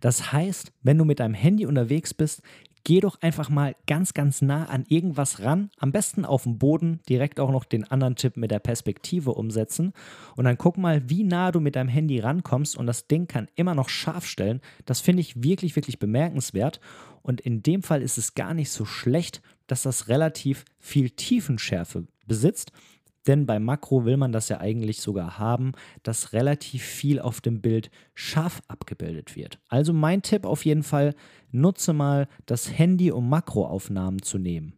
[0.00, 2.42] Das heißt, wenn du mit deinem Handy unterwegs bist,
[2.84, 5.70] geh doch einfach mal ganz, ganz nah an irgendwas ran.
[5.78, 9.92] Am besten auf dem Boden, direkt auch noch den anderen Tipp mit der Perspektive umsetzen.
[10.36, 12.76] Und dann guck mal, wie nah du mit deinem Handy rankommst.
[12.76, 14.60] Und das Ding kann immer noch scharf stellen.
[14.86, 16.80] Das finde ich wirklich, wirklich bemerkenswert.
[17.22, 22.06] Und in dem Fall ist es gar nicht so schlecht, dass das relativ viel Tiefenschärfe
[22.26, 22.72] besitzt.
[23.28, 25.72] Denn bei Makro will man das ja eigentlich sogar haben,
[26.02, 29.60] dass relativ viel auf dem Bild scharf abgebildet wird.
[29.68, 31.14] Also mein Tipp auf jeden Fall,
[31.52, 34.72] nutze mal das Handy, um Makroaufnahmen zu nehmen.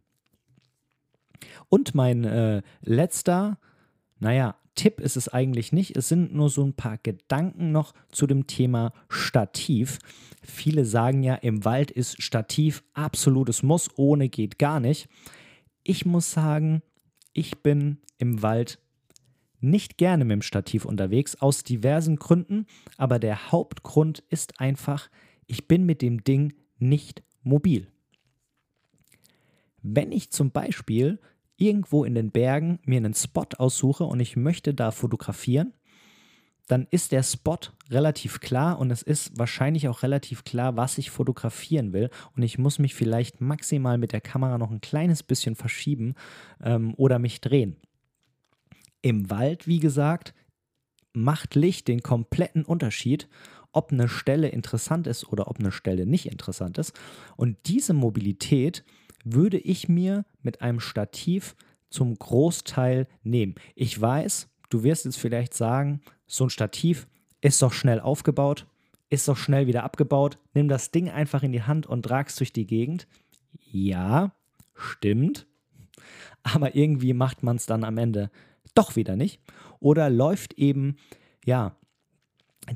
[1.69, 3.57] Und mein äh, letzter,
[4.19, 5.95] naja, Tipp ist es eigentlich nicht.
[5.95, 9.99] Es sind nur so ein paar Gedanken noch zu dem Thema Stativ.
[10.43, 15.07] Viele sagen ja, im Wald ist Stativ absolutes Muss, ohne geht gar nicht.
[15.83, 16.81] Ich muss sagen,
[17.33, 18.79] ich bin im Wald
[19.59, 22.65] nicht gerne mit dem Stativ unterwegs, aus diversen Gründen,
[22.97, 25.09] aber der Hauptgrund ist einfach,
[25.45, 27.87] ich bin mit dem Ding nicht mobil.
[29.83, 31.19] Wenn ich zum Beispiel
[31.57, 35.73] irgendwo in den Bergen mir einen Spot aussuche und ich möchte da fotografieren,
[36.67, 37.57] dann ist der Spot
[37.89, 42.09] relativ klar und es ist wahrscheinlich auch relativ klar, was ich fotografieren will.
[42.35, 46.15] Und ich muss mich vielleicht maximal mit der Kamera noch ein kleines bisschen verschieben
[46.63, 47.75] ähm, oder mich drehen.
[49.01, 50.33] Im Wald, wie gesagt,
[51.13, 53.27] macht Licht den kompletten Unterschied,
[53.73, 56.93] ob eine Stelle interessant ist oder ob eine Stelle nicht interessant ist.
[57.35, 58.83] Und diese Mobilität
[59.23, 61.55] würde ich mir mit einem Stativ
[61.89, 63.55] zum Großteil nehmen.
[63.75, 66.01] Ich weiß, du wirst jetzt vielleicht sagen,
[66.31, 67.07] so ein Stativ
[67.41, 68.65] ist doch schnell aufgebaut,
[69.09, 70.37] ist doch schnell wieder abgebaut.
[70.53, 73.07] Nimm das Ding einfach in die Hand und tragst durch die Gegend.
[73.71, 74.31] Ja,
[74.73, 75.45] stimmt.
[76.43, 78.31] Aber irgendwie macht man es dann am Ende
[78.73, 79.41] doch wieder nicht.
[79.79, 80.95] Oder läuft eben,
[81.45, 81.75] ja,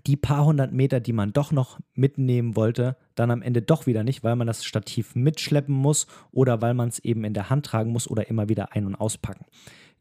[0.05, 4.03] die paar hundert Meter, die man doch noch mitnehmen wollte, dann am Ende doch wieder
[4.03, 7.67] nicht, weil man das Stativ mitschleppen muss oder weil man es eben in der Hand
[7.67, 9.45] tragen muss oder immer wieder ein- und auspacken.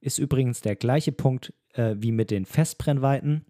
[0.04, 3.44] Ist übrigens der gleiche Punkt äh, wie mit den Festbrennweiten.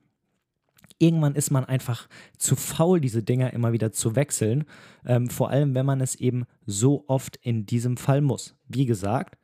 [0.98, 4.64] Irgendwann ist man einfach zu faul, diese Dinger immer wieder zu wechseln.
[5.04, 8.54] Ähm, vor allem, wenn man es eben so oft in diesem Fall muss.
[8.68, 9.36] Wie gesagt,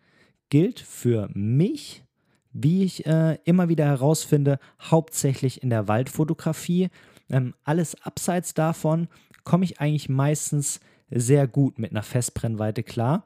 [0.50, 2.04] gilt für mich
[2.52, 6.88] wie ich äh, immer wieder herausfinde, hauptsächlich in der Waldfotografie.
[7.28, 9.08] Ähm, alles abseits davon
[9.44, 10.80] komme ich eigentlich meistens
[11.10, 13.24] sehr gut mit einer Festbrennweite klar.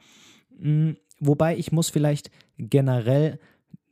[0.58, 3.38] Mhm, wobei ich muss vielleicht generell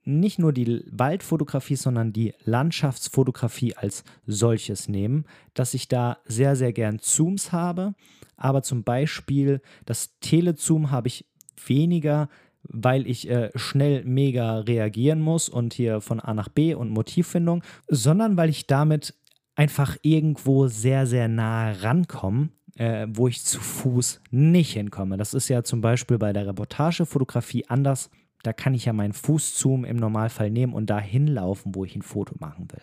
[0.04, 5.24] nicht nur die Waldfotografie, sondern die Landschaftsfotografie als solches nehmen,
[5.54, 7.94] dass ich da sehr, sehr gern Zooms habe.
[8.36, 11.26] Aber zum Beispiel das Telezoom habe ich
[11.66, 12.28] weniger
[12.64, 17.62] weil ich äh, schnell mega reagieren muss und hier von A nach B und Motivfindung,
[17.88, 19.14] sondern weil ich damit
[19.54, 25.16] einfach irgendwo sehr, sehr nah rankomme, äh, wo ich zu Fuß nicht hinkomme.
[25.16, 28.10] Das ist ja zum Beispiel bei der Reportagefotografie anders.
[28.42, 32.02] Da kann ich ja meinen Fußzoom im Normalfall nehmen und da hinlaufen, wo ich ein
[32.02, 32.82] Foto machen will.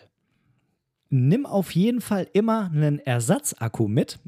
[1.09, 4.19] Nimm auf jeden Fall immer einen Ersatzakku mit.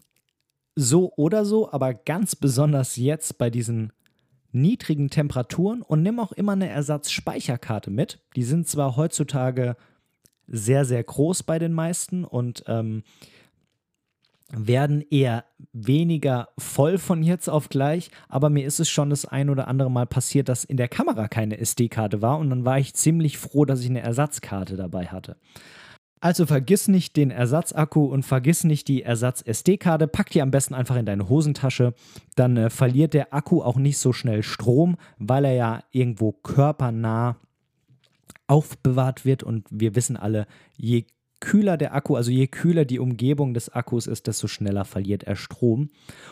[0.75, 3.91] So oder so, aber ganz besonders jetzt bei diesen
[4.51, 8.19] niedrigen Temperaturen und nimm auch immer eine Ersatzspeicherkarte mit.
[8.35, 9.75] Die sind zwar heutzutage
[10.47, 13.03] sehr, sehr groß bei den meisten und ähm,
[14.53, 19.49] werden eher weniger voll von jetzt auf gleich, aber mir ist es schon das ein
[19.49, 22.93] oder andere Mal passiert, dass in der Kamera keine SD-Karte war und dann war ich
[22.93, 25.37] ziemlich froh, dass ich eine Ersatzkarte dabei hatte.
[26.23, 30.07] Also vergiss nicht den Ersatzakku und vergiss nicht die Ersatz-SD-Karte.
[30.07, 31.95] Pack die am besten einfach in deine Hosentasche.
[32.35, 37.37] Dann äh, verliert der Akku auch nicht so schnell Strom, weil er ja irgendwo körpernah
[38.45, 39.41] aufbewahrt wird.
[39.41, 40.45] Und wir wissen alle,
[40.77, 41.05] je
[41.41, 45.35] kühler der Akku, also je kühler die Umgebung des Akkus ist, desto schneller verliert er
[45.35, 45.89] Strom.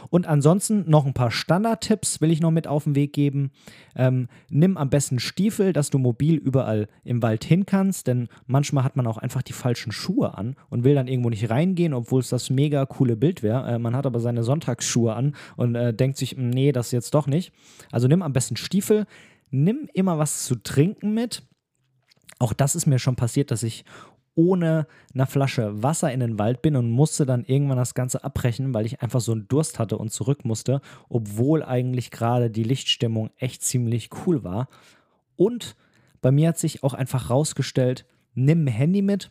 [0.10, 3.51] Und ansonsten noch ein paar Standardtipps will ich noch mit auf den Weg geben.
[3.95, 8.86] Ähm, nimm am besten Stiefel, dass du mobil überall im Wald hin kannst, denn manchmal
[8.86, 12.22] hat man auch einfach die falschen Schuhe an und will dann irgendwo nicht reingehen, obwohl
[12.22, 13.68] es das mega coole Bild wäre.
[13.68, 17.14] Äh, man hat aber seine Sonntagsschuhe an und äh, denkt sich, hm, nee, das jetzt
[17.14, 17.51] doch nicht.
[17.91, 19.05] Also nimm am besten Stiefel,
[19.49, 21.43] nimm immer was zu trinken mit.
[22.38, 23.84] Auch das ist mir schon passiert, dass ich
[24.40, 28.74] ohne eine Flasche Wasser in den Wald bin und musste dann irgendwann das Ganze abbrechen,
[28.74, 30.80] weil ich einfach so einen Durst hatte und zurück musste,
[31.10, 34.70] obwohl eigentlich gerade die Lichtstimmung echt ziemlich cool war.
[35.36, 35.76] Und
[36.22, 39.30] bei mir hat sich auch einfach rausgestellt, nimm ein Handy mit.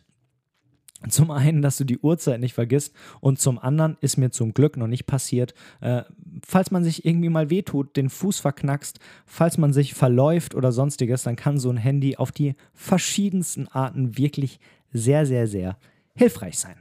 [1.07, 4.75] Zum einen, dass du die Uhrzeit nicht vergisst und zum anderen ist mir zum Glück
[4.75, 6.03] noch nicht passiert, äh,
[6.45, 11.23] falls man sich irgendwie mal wehtut, den Fuß verknackst, falls man sich verläuft oder sonstiges,
[11.23, 14.59] dann kann so ein Handy auf die verschiedensten Arten wirklich
[14.91, 15.77] sehr, sehr, sehr
[16.15, 16.75] hilfreich sein.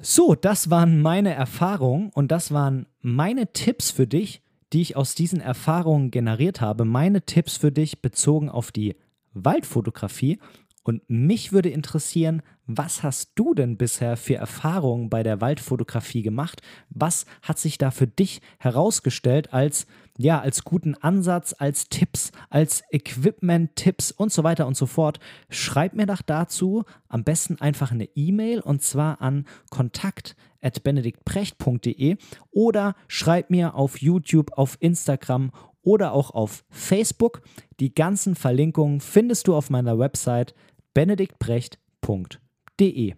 [0.00, 4.42] So, das waren meine Erfahrungen und das waren meine Tipps für dich,
[4.72, 6.84] die ich aus diesen Erfahrungen generiert habe.
[6.84, 8.96] Meine Tipps für dich bezogen auf die
[9.34, 10.38] Waldfotografie.
[10.82, 16.62] Und mich würde interessieren, was hast du denn bisher für Erfahrungen bei der Waldfotografie gemacht?
[16.90, 19.86] Was hat sich da für dich herausgestellt als
[20.18, 25.18] ja, als guten Ansatz, als Tipps, als Equipment-Tipps und so weiter und so fort.
[25.48, 32.16] Schreib mir doch dazu am besten einfach eine E-Mail und zwar an kontakt.benediktprecht.de
[32.50, 35.50] oder schreib mir auf YouTube, auf Instagram
[35.82, 37.42] oder auch auf Facebook.
[37.80, 40.54] Die ganzen Verlinkungen findest du auf meiner Website
[40.94, 43.14] benediktprecht.de.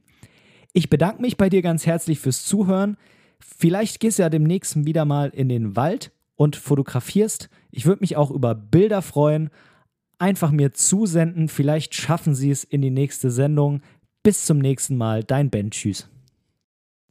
[0.73, 2.97] Ich bedanke mich bei dir ganz herzlich fürs Zuhören.
[3.39, 7.49] Vielleicht gehst du ja demnächst wieder mal in den Wald und fotografierst.
[7.71, 9.51] Ich würde mich auch über Bilder freuen.
[10.19, 11.49] Einfach mir zusenden.
[11.49, 13.83] Vielleicht schaffen sie es in die nächste Sendung.
[14.23, 15.23] Bis zum nächsten Mal.
[15.23, 15.71] Dein Ben.
[15.71, 16.09] Tschüss.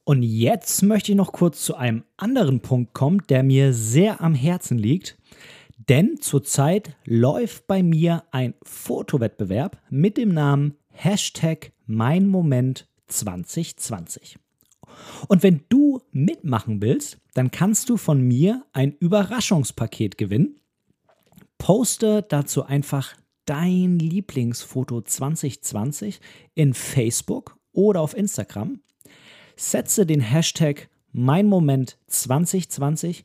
[0.06, 4.36] Und jetzt möchte ich noch kurz zu einem anderen Punkt kommen, der mir sehr am
[4.36, 5.18] Herzen liegt.
[5.90, 14.38] Denn zurzeit läuft bei mir ein Fotowettbewerb mit dem Namen Hashtag Mein Moment 2020.
[15.28, 20.60] Und wenn du mitmachen willst, dann kannst du von mir ein Überraschungspaket gewinnen.
[21.58, 23.16] Poste dazu einfach
[23.46, 26.22] dein Lieblingsfoto 2020
[26.54, 28.80] in Facebook oder auf Instagram.
[29.56, 33.24] Setze den Hashtag Mein Moment 2020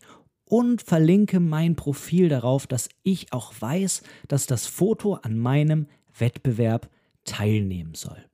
[0.49, 5.87] und verlinke mein Profil darauf, dass ich auch weiß, dass das Foto an meinem
[6.19, 6.89] Wettbewerb
[7.25, 8.25] teilnehmen soll.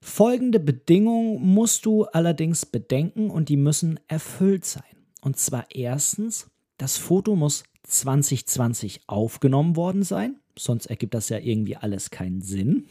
[0.00, 4.82] Folgende Bedingungen musst du allerdings bedenken und die müssen erfüllt sein.
[5.20, 11.76] Und zwar erstens, das Foto muss 2020 aufgenommen worden sein, sonst ergibt das ja irgendwie
[11.76, 12.86] alles keinen Sinn.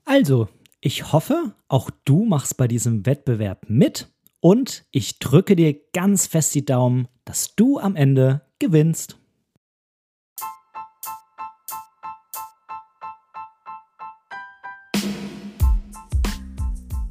[0.04, 0.48] Also,
[0.80, 4.08] ich hoffe, auch du machst bei diesem Wettbewerb mit
[4.40, 9.18] und ich drücke dir ganz fest die Daumen, dass du am Ende gewinnst.